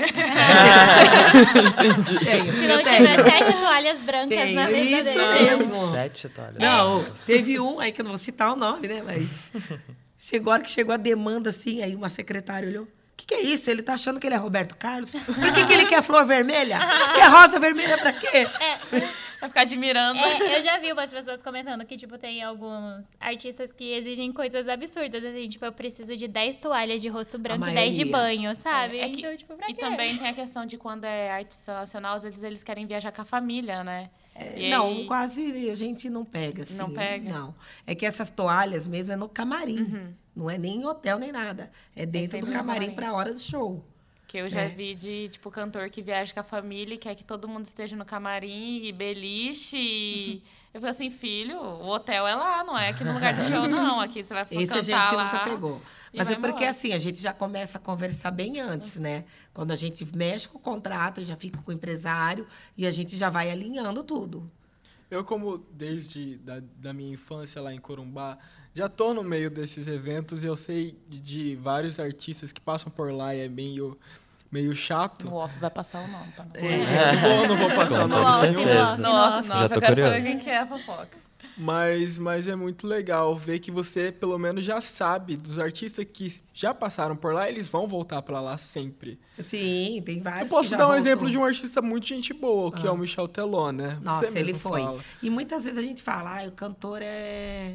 [1.98, 2.24] Entendi.
[2.24, 5.56] Tenho, se não tiver sete toalhas brancas tenho, na mesa isso dele.
[5.56, 5.92] mesmo.
[5.92, 6.58] Sete toalhas.
[6.58, 7.06] Não, é.
[7.26, 9.02] teve um, aí que eu não vou citar o nome, né?
[9.04, 9.50] Mas
[10.16, 12.84] chegou a hora que chegou a demanda, assim, aí uma secretária olhou.
[12.84, 13.70] O que, que, é isso?
[13.70, 15.12] Ele tá achando que ele é Roberto Carlos?
[15.12, 16.78] Por que, que ele quer flor vermelha?
[17.14, 18.46] quer rosa vermelha pra quê?
[18.60, 18.78] É.
[19.44, 20.18] Vai ficar admirando.
[20.18, 24.66] É, eu já vi umas pessoas comentando que, tipo, tem alguns artistas que exigem coisas
[24.66, 25.22] absurdas.
[25.22, 28.98] Assim, tipo, eu preciso de 10 toalhas de rosto branco e 10 de banho, sabe?
[28.98, 29.80] É, é que, então, tipo, pra E quê?
[29.80, 33.20] também tem a questão de quando é artista nacional, às vezes eles querem viajar com
[33.20, 34.08] a família, né?
[34.34, 35.06] É, não, aí...
[35.06, 36.74] quase a gente não pega, assim.
[36.74, 37.30] Não pega?
[37.30, 37.54] Não.
[37.86, 39.80] É que essas toalhas mesmo é no camarim.
[39.80, 40.14] Uhum.
[40.34, 41.70] Não é nem em hotel nem nada.
[41.94, 43.84] É dentro é do camarim para a hora do show.
[44.26, 44.68] Que eu já é.
[44.68, 47.94] vi de, tipo, cantor que viaja com a família e quer que todo mundo esteja
[47.94, 49.76] no camarim e beliche.
[49.76, 50.42] E...
[50.72, 53.68] Eu falei assim, filho, o hotel é lá, não é aqui no lugar do show,
[53.68, 54.00] não.
[54.00, 55.24] Aqui você vai Esse cantar a gente lá.
[55.24, 55.82] nunca pegou.
[56.12, 59.24] Mas é porque, assim, a gente já começa a conversar bem antes, né?
[59.52, 62.46] Quando a gente mexe com o contrato, já fica com o empresário
[62.76, 64.50] e a gente já vai alinhando tudo.
[65.10, 68.38] Eu, como desde da, da minha infância lá em Corumbá,
[68.74, 72.90] já tô no meio desses eventos e eu sei de, de vários artistas que passam
[72.90, 73.96] por lá e é meio
[74.50, 75.26] meio chato.
[75.26, 76.46] No off vai passar o nome, tá?
[76.54, 78.40] É, não, vou, não vou passar o nome.
[78.40, 78.96] Certeza.
[78.98, 81.24] No off, no off, eu quero saber quem que é a fofoca.
[81.56, 86.40] Mas, mas é muito legal ver que você, pelo menos, já sabe dos artistas que
[86.52, 89.20] já passaram por lá, eles vão voltar para lá sempre.
[89.40, 90.50] Sim, tem vários.
[90.50, 90.96] Eu posso dar um voltou.
[90.96, 92.88] exemplo de um artista muito gente boa, que ah.
[92.88, 92.98] é o ah.
[92.98, 93.98] Michel Teló, né?
[94.02, 94.82] Nossa, ele foi.
[94.82, 95.00] Fala.
[95.22, 97.74] E muitas vezes a gente fala, ah, o cantor é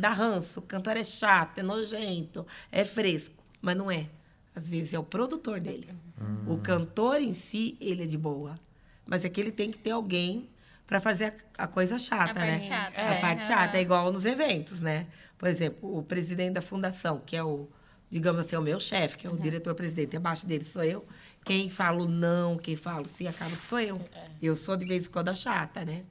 [0.00, 3.34] da ranço, o cantor é chato, é nojento, é fresco.
[3.60, 4.08] Mas não é.
[4.54, 5.88] Às vezes é o produtor dele.
[6.20, 6.54] Hum.
[6.54, 8.58] O cantor em si, ele é de boa.
[9.06, 10.48] Mas é que ele tem que ter alguém
[10.86, 12.60] para fazer a, a, coisa chata, a né?
[12.60, 13.00] Chata.
[13.00, 13.78] A é, parte chata.
[13.78, 15.06] É igual nos eventos, né?
[15.38, 17.68] Por exemplo, o presidente da fundação, que é o,
[18.10, 19.38] digamos assim, é o meu chefe, que é o uhum.
[19.38, 20.16] diretor-presidente.
[20.16, 21.06] Abaixo dele sou eu.
[21.44, 23.96] Quem fala não, quem fala sim, acaba que sou eu.
[24.14, 24.26] É.
[24.42, 26.02] Eu sou, de vez em quando, a chata, né?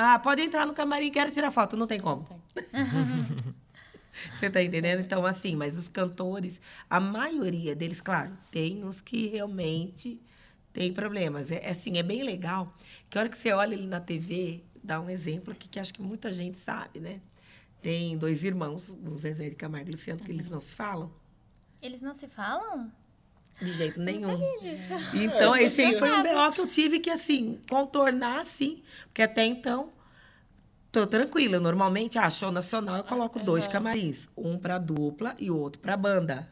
[0.00, 1.76] Ah, pode entrar no camarim, quero tirar foto.
[1.76, 2.24] Não tem como.
[2.30, 2.64] Não tem.
[4.38, 5.00] Você tá entendendo?
[5.00, 10.22] Então, assim, mas os cantores, a maioria deles, claro, tem os que realmente
[10.72, 11.50] tem problemas.
[11.50, 12.72] É, assim, é bem legal
[13.10, 15.92] que a hora que você olha ele na TV, dá um exemplo aqui que acho
[15.92, 17.20] que muita gente sabe, né?
[17.82, 21.12] Tem dois irmãos, o Zezé de Camargo e Luciano, que eles não se falam.
[21.82, 22.92] Eles não se falam?
[23.60, 24.36] De jeito nenhum.
[24.58, 24.94] Disso.
[25.14, 28.82] Então, esse aí foi um BO que eu tive que, assim, contornar, assim.
[29.06, 29.90] Porque até então,
[30.92, 31.58] tô tranquila.
[31.58, 34.28] Normalmente, ah, show nacional, eu coloco dois camarins.
[34.36, 36.48] Um para dupla e outro para banda.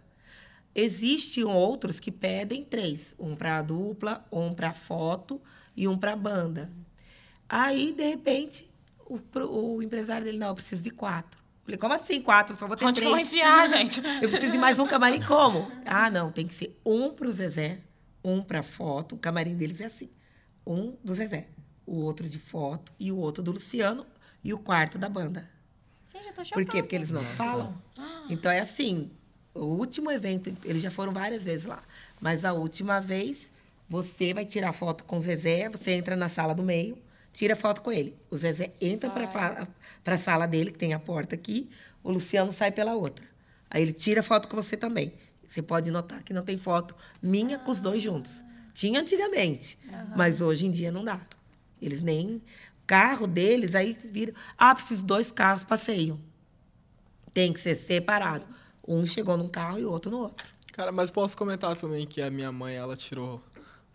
[0.75, 3.15] Existem outros que pedem três.
[3.19, 5.41] Um para dupla, um para foto
[5.77, 6.71] e um para banda.
[7.49, 8.69] Aí, de repente,
[9.07, 9.21] o,
[9.77, 11.46] o empresário dele, não, eu preciso de quatro.
[11.67, 12.55] Falei, como assim quatro?
[12.55, 13.13] Eu só vou ter Onde três.
[13.13, 14.01] Onde vou enfiar, gente?
[14.23, 15.69] Eu preciso de mais um camarim, como?
[15.85, 17.81] Ah, não, tem que ser um para o Zezé,
[18.23, 19.17] um para foto.
[19.17, 20.09] O camarim deles é assim.
[20.65, 21.49] Um do Zezé,
[21.85, 24.07] o outro de foto e o outro do Luciano
[24.45, 25.51] e o quarto da banda.
[26.13, 26.65] Gente, eu tô chocada.
[26.65, 26.83] Por quê?
[26.83, 27.77] Porque eles não falam.
[28.31, 29.11] Então é assim,
[29.53, 31.83] o último evento, eles já foram várias vezes lá,
[32.21, 33.51] mas a última vez
[33.89, 36.97] você vai tirar foto com o Zezé, você entra na sala do meio,
[37.37, 38.17] tira foto com ele.
[38.31, 39.69] O Zezé entra para
[40.07, 41.69] a sala dele, que tem a porta aqui,
[42.03, 43.27] o Luciano sai pela outra.
[43.71, 45.13] Aí ele tira foto com você também.
[45.47, 48.43] Você pode notar que não tem foto minha com os dois juntos.
[48.73, 50.17] Tinha antigamente, uhum.
[50.17, 51.21] mas hoje em dia não dá.
[51.81, 52.41] Eles nem
[52.87, 54.33] carro deles, aí viram.
[54.57, 56.19] Ah, preciso dois carros passeio.
[57.35, 58.47] Tem que ser separado.
[58.89, 60.47] Um chegou num carro e o outro no outro.
[60.73, 63.43] Cara, mas posso comentar também que a minha mãe, ela tirou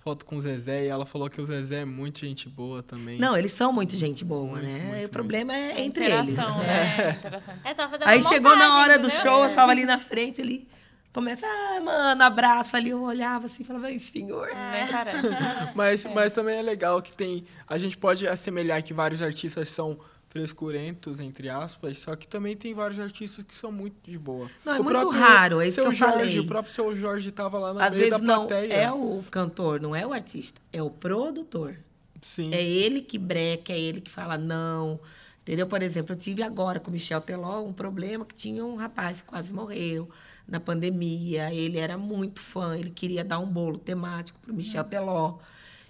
[0.03, 3.19] foto com o Zezé e ela falou que o Zezé é muito gente boa também.
[3.19, 4.89] Não, eles são muito gente boa, muito, né?
[4.89, 5.79] Muito, o problema muito.
[5.79, 6.35] é entre eles.
[6.35, 6.43] Né?
[6.43, 7.19] né?
[7.63, 7.69] É.
[7.69, 9.21] é só fazer uma Aí montagem, chegou na hora do entendeu?
[9.23, 10.67] show, eu tava ali na frente ali.
[11.13, 14.47] Começa, ah, mano, abraça ali, eu olhava assim, falava, ai, senhor.
[14.49, 15.11] É, cara.
[15.75, 16.13] mas, é.
[16.13, 17.45] mas também é legal que tem.
[17.67, 19.99] A gente pode assemelhar que vários artistas são
[20.31, 24.49] frescurentos, entre aspas, só que também tem vários artistas que são muito de boa.
[24.65, 26.39] Não, é o muito raro, é isso que eu Jorge, falei.
[26.39, 28.67] O próprio seu Jorge estava lá na Às meio vezes da plateia.
[28.69, 31.75] não é o cantor, não é o artista, é o produtor.
[32.21, 32.53] Sim.
[32.53, 35.01] É ele que breca, é ele que fala não.
[35.41, 35.67] Entendeu?
[35.67, 39.19] Por exemplo, eu tive agora com o Michel Teló um problema que tinha um rapaz
[39.19, 40.07] que quase morreu
[40.47, 41.53] na pandemia.
[41.53, 45.39] Ele era muito fã, ele queria dar um bolo temático para o Michel Teló.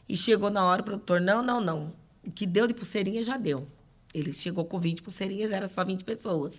[0.10, 1.94] E chegou na hora o produtor, não, não, não.
[2.26, 3.68] O que deu de pulseirinha já deu.
[4.14, 6.54] Ele chegou com 20 pulseirinhas, era só 20 pessoas.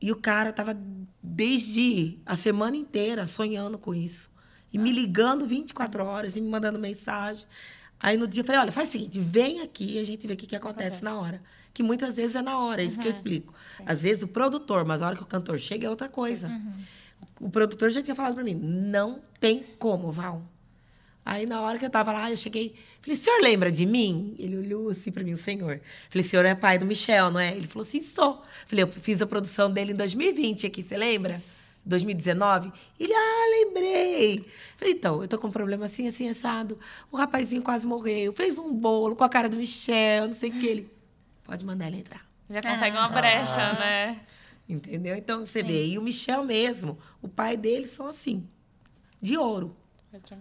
[0.00, 0.78] E o cara estava
[1.22, 4.30] desde a semana inteira sonhando com isso.
[4.72, 7.46] E me ligando 24 horas e me mandando mensagem.
[7.98, 10.32] Aí no dia eu falei, olha, faz o seguinte, vem aqui e a gente vê
[10.32, 11.42] o que, que acontece na hora.
[11.74, 13.52] Que muitas vezes é na hora, é isso que eu explico.
[13.76, 13.82] Sim.
[13.86, 16.48] Às vezes o produtor, mas a hora que o cantor chega é outra coisa.
[16.48, 16.72] Uhum.
[17.40, 20.42] O produtor já tinha falado para mim, não tem como, Val.
[21.24, 22.74] Aí, na hora que eu estava lá, eu cheguei.
[23.00, 24.34] Falei, o senhor lembra de mim?
[24.38, 25.80] Ele olhou assim para mim, o senhor.
[26.08, 27.54] Falei, o senhor é pai do Michel, não é?
[27.54, 28.42] Ele falou, sim, sou.
[28.66, 31.40] Falei, eu fiz a produção dele em 2020 aqui, você lembra?
[31.84, 32.72] 2019?
[32.98, 34.44] Ele, ah, lembrei.
[34.76, 36.78] Falei, então, eu tô com um problema assim, assim, assado.
[37.10, 40.52] O rapazinho quase morreu, fez um bolo com a cara do Michel, não sei o
[40.52, 40.66] que.
[40.66, 40.90] Ele,
[41.44, 42.26] pode mandar ele entrar.
[42.48, 43.00] Já consegue ah.
[43.00, 43.78] uma brecha, ah.
[43.78, 44.20] né?
[44.68, 45.16] Entendeu?
[45.16, 45.66] Então, você Sim.
[45.66, 45.86] vê.
[45.88, 48.46] E o Michel mesmo, o pai dele são assim,
[49.20, 49.76] de ouro.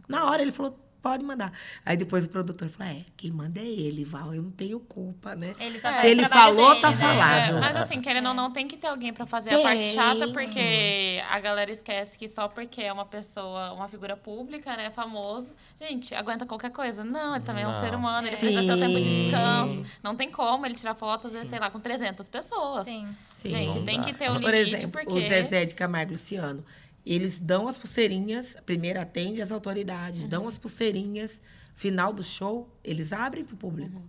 [0.08, 1.52] Na hora ele falou, pode mandar.
[1.86, 5.36] Aí depois o produtor falou: é, quem manda é ele, Val, eu não tenho culpa,
[5.36, 5.54] né?
[5.60, 6.98] Ele Se ele falou, dele, tá né?
[6.98, 7.58] falado.
[7.58, 9.60] É, mas assim, querendo ou não, tem que ter alguém para fazer tem.
[9.60, 14.16] a parte chata, porque a galera esquece que só porque é uma pessoa, uma figura
[14.16, 17.04] pública, né, famoso, gente, aguenta qualquer coisa.
[17.04, 17.72] Não, ele também não.
[17.72, 18.48] é um ser humano, ele Sim.
[18.48, 19.86] precisa ter o tempo de descanso.
[20.04, 22.84] Não tem como ele tirar fotos, às vezes, sei lá, com 300 pessoas.
[22.84, 23.08] Sim.
[23.36, 23.50] Sim.
[23.50, 25.14] Gente, tem que ter um limite, Por exemplo, porque...
[25.14, 26.64] o Zezé de Camargo Luciano
[27.10, 30.30] eles dão as pulseirinhas, primeiro atende as autoridades, uhum.
[30.30, 31.42] dão as pulseirinhas,
[31.76, 33.98] final do show, eles abrem para o público.
[33.98, 34.08] Uhum.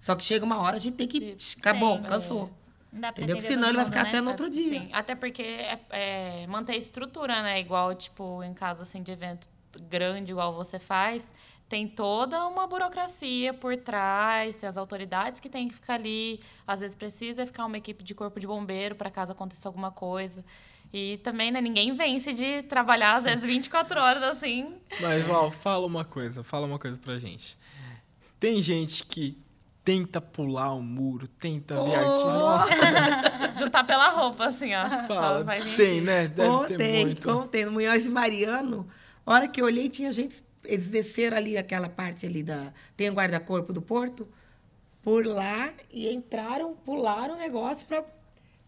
[0.00, 1.36] Só que chega uma hora, a gente tem que.
[1.58, 2.50] Acabou, cansou.
[2.92, 3.08] É.
[3.10, 3.36] Entendeu?
[3.36, 4.08] Porque senão ele vai ficar né?
[4.08, 4.80] até no outro dia.
[4.80, 7.60] Sim, até porque é, é, manter a estrutura, né?
[7.60, 9.48] Igual, tipo, em caso assim, de evento
[9.88, 11.32] grande, igual você faz,
[11.68, 16.40] tem toda uma burocracia por trás, tem as autoridades que têm que ficar ali.
[16.66, 20.44] Às vezes precisa ficar uma equipe de corpo de bombeiro para caso aconteça alguma coisa.
[20.92, 24.74] E também, né, ninguém vence de trabalhar às vezes 24 horas assim.
[25.00, 27.56] Mas, Val, fala uma coisa, fala uma coisa pra gente.
[28.40, 29.38] Tem gente que
[29.84, 31.84] tenta pular um muro, tenta oh.
[31.84, 33.54] ver artista.
[33.58, 35.06] Juntar pela roupa, assim, ó.
[35.06, 35.44] Fala,
[35.76, 36.26] tem, né?
[36.26, 37.48] Deve oh, ter tem, muito.
[37.48, 37.64] tem.
[37.64, 38.88] No Munhoz e Mariano,
[39.24, 40.44] a hora que eu olhei, tinha gente...
[40.64, 42.72] Eles desceram ali aquela parte ali da...
[42.96, 44.28] Tem o guarda-corpo do porto.
[45.02, 48.04] Por lá e entraram, pularam o negócio para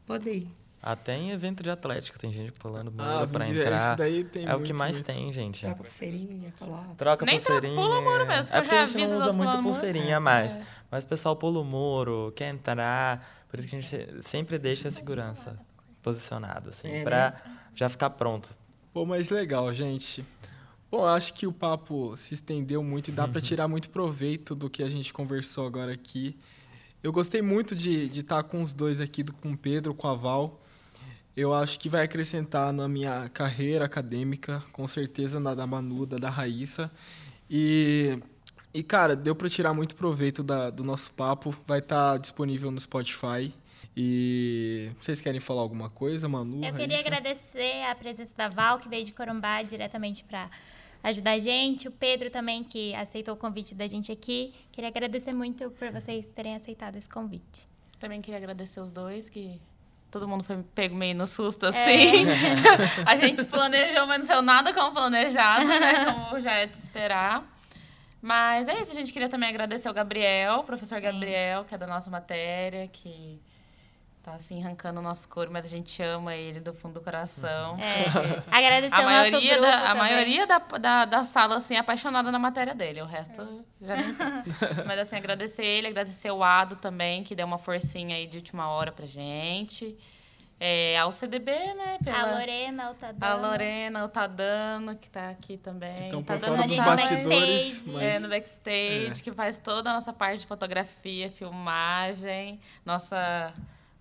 [0.06, 0.61] poder ir.
[0.82, 3.90] Até em evento de atlética tem gente pulando muro ah, pra entrar.
[3.90, 5.06] Isso daí tem é muito, o que mais muito.
[5.06, 5.60] tem, gente.
[5.60, 6.94] Troca pulseirinha, coloca.
[6.96, 7.74] Troca Nem pulseirinha.
[7.76, 10.18] pula o muro mesmo, que é eu já a gente não usa muito pulseirinha é.
[10.18, 10.52] mais.
[10.54, 10.62] É.
[10.90, 13.44] Mas o pessoal pula o muro, quer entrar.
[13.48, 15.56] Por isso que a gente sempre deixa a segurança
[16.02, 17.52] posicionada, assim, é, pra né?
[17.76, 18.52] já ficar pronto.
[18.92, 20.26] Pô, mas legal, gente.
[20.90, 24.68] Bom, acho que o papo se estendeu muito e dá para tirar muito proveito do
[24.68, 26.36] que a gente conversou agora aqui.
[27.00, 30.58] Eu gostei muito de estar com os dois aqui, com o Pedro, com a Val
[31.36, 36.28] eu acho que vai acrescentar na minha carreira acadêmica, com certeza na da Manuda, da
[36.28, 36.90] Raíssa.
[37.48, 38.18] E,
[38.72, 41.54] e cara, deu para tirar muito proveito da, do nosso papo.
[41.66, 43.52] Vai estar tá disponível no Spotify.
[43.96, 46.56] E vocês querem falar alguma coisa, Manu?
[46.56, 46.78] Eu Raíssa?
[46.78, 50.50] queria agradecer a presença da Val, que veio de Corumbá diretamente para
[51.02, 51.88] ajudar a gente.
[51.88, 54.52] O Pedro também, que aceitou o convite da gente aqui.
[54.70, 57.66] Queria agradecer muito por vocês terem aceitado esse convite.
[57.98, 59.60] Também queria agradecer os dois que
[60.12, 61.68] todo mundo foi pego meio no susto, é.
[61.70, 62.28] assim.
[62.28, 63.02] É.
[63.10, 66.04] a gente planejou, mas não saiu nada como planejado, né?
[66.04, 67.42] Como já é de esperar.
[68.20, 71.02] Mas é isso, a gente queria também agradecer ao Gabriel, o professor Sim.
[71.02, 73.40] Gabriel, que é da nossa matéria, que
[74.22, 77.76] tá assim arrancando o nosso couro, mas a gente ama ele do fundo do coração.
[77.78, 78.04] É.
[78.50, 82.74] Agradecer a maioria da, A maioria da, da, da, sala, assim, é apaixonada na matéria
[82.74, 83.02] dele.
[83.02, 83.86] O resto é.
[83.86, 84.44] já nem tá.
[84.86, 88.68] Mas, assim, agradecer ele, agradecer o Ado também, que deu uma forcinha aí de última
[88.68, 89.98] hora pra gente.
[90.60, 91.98] É, ao CDB, né?
[92.04, 92.20] Pela...
[92.20, 93.32] A Lorena, o Tadano.
[93.32, 96.06] A Lorena, o Tadano, que está aqui também.
[96.06, 97.86] Então, por fora dos bastidores.
[97.88, 98.02] Mas...
[98.02, 99.24] É, no backstage, é.
[99.24, 103.52] que faz toda a nossa parte de fotografia, filmagem, nossa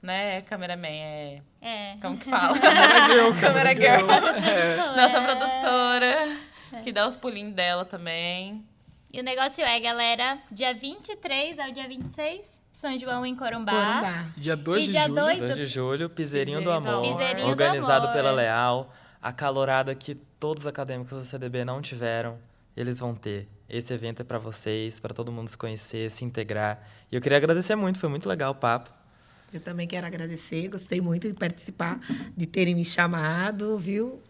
[0.02, 1.41] né, cameraman, é...
[1.62, 1.95] É.
[2.02, 2.58] Como que fala?
[3.39, 4.06] Câmera girl.
[4.08, 4.95] Nossa produtora.
[4.95, 6.38] Nossa produtora,
[6.74, 6.82] é.
[6.82, 8.66] que dá os pulinhos dela também.
[9.14, 13.72] E o negócio é, galera, dia 23 ao dia 26, São João em Corumbá.
[13.72, 14.26] Corumbá.
[14.38, 15.16] Dia 2 de dia julho.
[15.16, 17.02] 2, 2 de julho, Piseirinho, do Amor.
[17.02, 18.14] Piseirinho organizado do amor.
[18.14, 18.93] pela Leal.
[19.22, 22.39] Acalorada que todos os acadêmicos do CDB não tiveram,
[22.76, 23.47] eles vão ter.
[23.70, 26.82] Esse evento é para vocês, para todo mundo se conhecer, se integrar.
[27.12, 29.01] E eu queria agradecer muito, foi muito legal o papo.
[29.54, 31.99] Eu também quero agradecer, gostei muito de participar,
[32.36, 34.22] de terem me chamado, viu?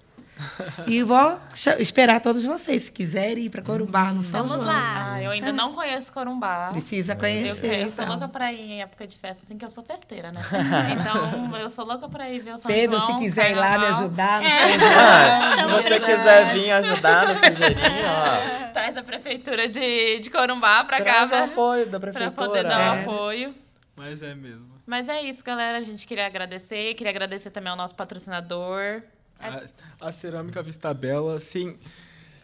[0.87, 1.39] E vou
[1.79, 4.65] esperar todos vocês, se quiserem ir para Corumbá, no São Vamos João.
[4.65, 5.13] lá.
[5.13, 6.69] Ah, eu ainda não conheço Corumbá.
[6.71, 7.65] Precisa conhecer.
[7.65, 10.31] Eu, eu sou louca para ir em época de festa, assim, que eu sou festeira,
[10.31, 10.41] né?
[10.99, 13.07] Então, eu sou louca para ir ver o São Pedro, João.
[13.07, 13.69] Pedro, se quiser carnaval.
[13.69, 14.43] ir lá me ajudar.
[14.43, 14.61] É.
[14.93, 18.71] Ah, se você quiser vir ajudar no Piseirinho, ó.
[18.73, 21.27] Traz a prefeitura de, de Corumbá para cá.
[21.27, 22.31] Traz o apoio da prefeitura.
[22.31, 23.01] Para poder dar o é.
[23.01, 23.55] apoio.
[23.95, 24.70] Mas é mesmo.
[24.91, 25.77] Mas é isso, galera.
[25.77, 26.93] A gente queria agradecer.
[26.95, 29.01] Queria agradecer também ao nosso patrocinador.
[29.39, 31.79] A, a Cerâmica Vista Bela, sem,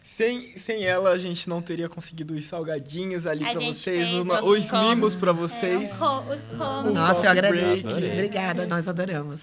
[0.02, 4.72] sem, sem ela a gente não teria conseguido os salgadinhos ali para vocês, os, os
[4.72, 5.92] mimos para vocês.
[5.92, 6.94] É, os comos.
[6.94, 7.86] Nossa, eu agradeço.
[7.86, 9.42] Obrigada, nós adoramos.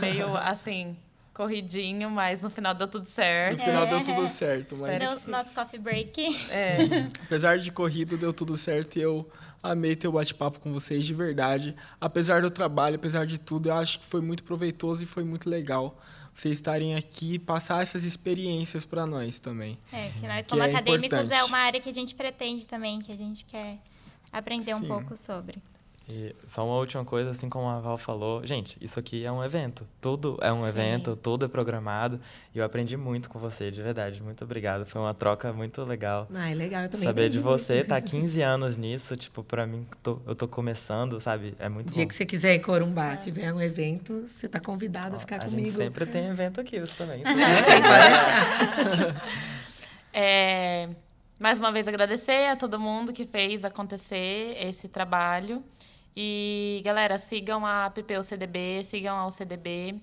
[0.00, 0.96] Meio assim,
[1.34, 3.58] corridinho, mas no final deu tudo certo.
[3.58, 3.90] No final é.
[3.90, 4.74] deu tudo certo.
[4.78, 4.98] Mas...
[4.98, 6.50] Deu nosso coffee break.
[6.50, 6.78] É.
[7.26, 9.30] Apesar de corrido, deu tudo certo e eu
[9.70, 11.76] Amei ter o bate-papo com vocês de verdade.
[12.00, 15.48] Apesar do trabalho, apesar de tudo, eu acho que foi muito proveitoso e foi muito
[15.48, 16.00] legal.
[16.32, 19.78] vocês estarem aqui e passar essas experiências para nós também.
[19.92, 22.66] É, que nós como que é acadêmicos é, é uma área que a gente pretende
[22.66, 23.78] também, que a gente quer
[24.32, 24.84] aprender Sim.
[24.84, 25.62] um pouco sobre.
[26.10, 29.44] E só uma última coisa, assim como a Val falou, gente, isso aqui é um
[29.44, 29.86] evento.
[30.00, 30.70] Tudo é um Sim.
[30.70, 32.18] evento, tudo é programado.
[32.54, 34.22] E eu aprendi muito com você, de verdade.
[34.22, 34.86] Muito obrigado.
[34.86, 36.26] Foi uma troca muito legal.
[36.34, 37.06] Ah, é legal, eu também.
[37.06, 41.54] Saber de você, tá 15 anos nisso, tipo, para mim, tô, eu tô começando, sabe?
[41.58, 42.08] É muito O dia bom.
[42.08, 43.16] que você quiser ir Corumbá, é.
[43.16, 45.66] tiver um evento, você tá convidado Ó, a ficar a comigo.
[45.66, 47.22] Gente sempre tem evento aqui, isso também.
[50.12, 50.88] é,
[51.38, 55.62] mais uma vez agradecer a todo mundo que fez acontecer esse trabalho.
[56.16, 60.00] E, galera, sigam a PPU CDB, sigam ao CDB,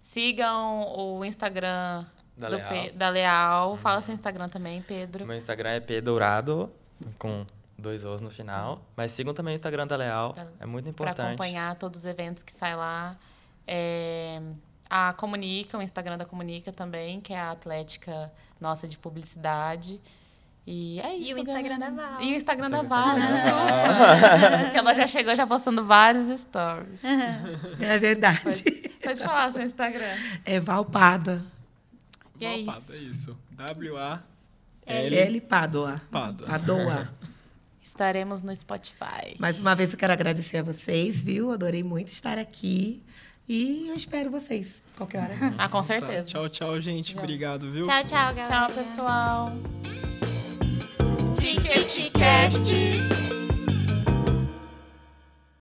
[0.00, 2.90] sigam o Instagram da Leal.
[2.94, 3.76] Da Leal.
[3.76, 5.26] Fala seu Instagram também, Pedro.
[5.26, 6.72] Meu Instagram é P Dourado,
[7.18, 7.44] com
[7.78, 8.80] dois Os no final.
[8.96, 11.16] Mas sigam também o Instagram da Leal, é muito importante.
[11.16, 13.18] Para acompanhar todos os eventos que saem lá.
[13.66, 14.40] É,
[14.88, 20.00] a Comunica, o Instagram da Comunica também, que é a Atlética Nossa de Publicidade.
[20.66, 21.30] E é isso.
[21.30, 21.90] E o Instagram galera.
[21.90, 22.22] da Val.
[22.22, 24.70] E o Instagram da Val, desculpa.
[24.70, 27.02] que ela já chegou já postando vários stories.
[27.80, 28.40] É verdade.
[28.40, 30.16] Pode, pode falar seu Instagram.
[30.44, 31.42] É Valpada.
[32.38, 32.92] E é isso.
[32.92, 33.38] é isso.
[33.52, 34.22] W-A...
[34.86, 36.02] L, L Padoa.
[36.10, 36.48] Padoa.
[36.48, 37.08] Padoa.
[37.82, 39.36] Estaremos no Spotify.
[39.38, 41.50] Mais uma vez eu quero agradecer a vocês, viu?
[41.52, 43.02] Adorei muito estar aqui.
[43.48, 45.34] E eu espero vocês, qualquer hora.
[45.58, 46.22] Ah, com certeza.
[46.22, 46.28] Tá.
[46.28, 47.14] Tchau, tchau, gente.
[47.14, 47.22] Tchau.
[47.22, 47.82] Obrigado, viu?
[47.82, 48.46] Tchau, tchau, galera.
[48.46, 49.52] Tchau, pessoal.
[51.32, 53.39] Ticketcast.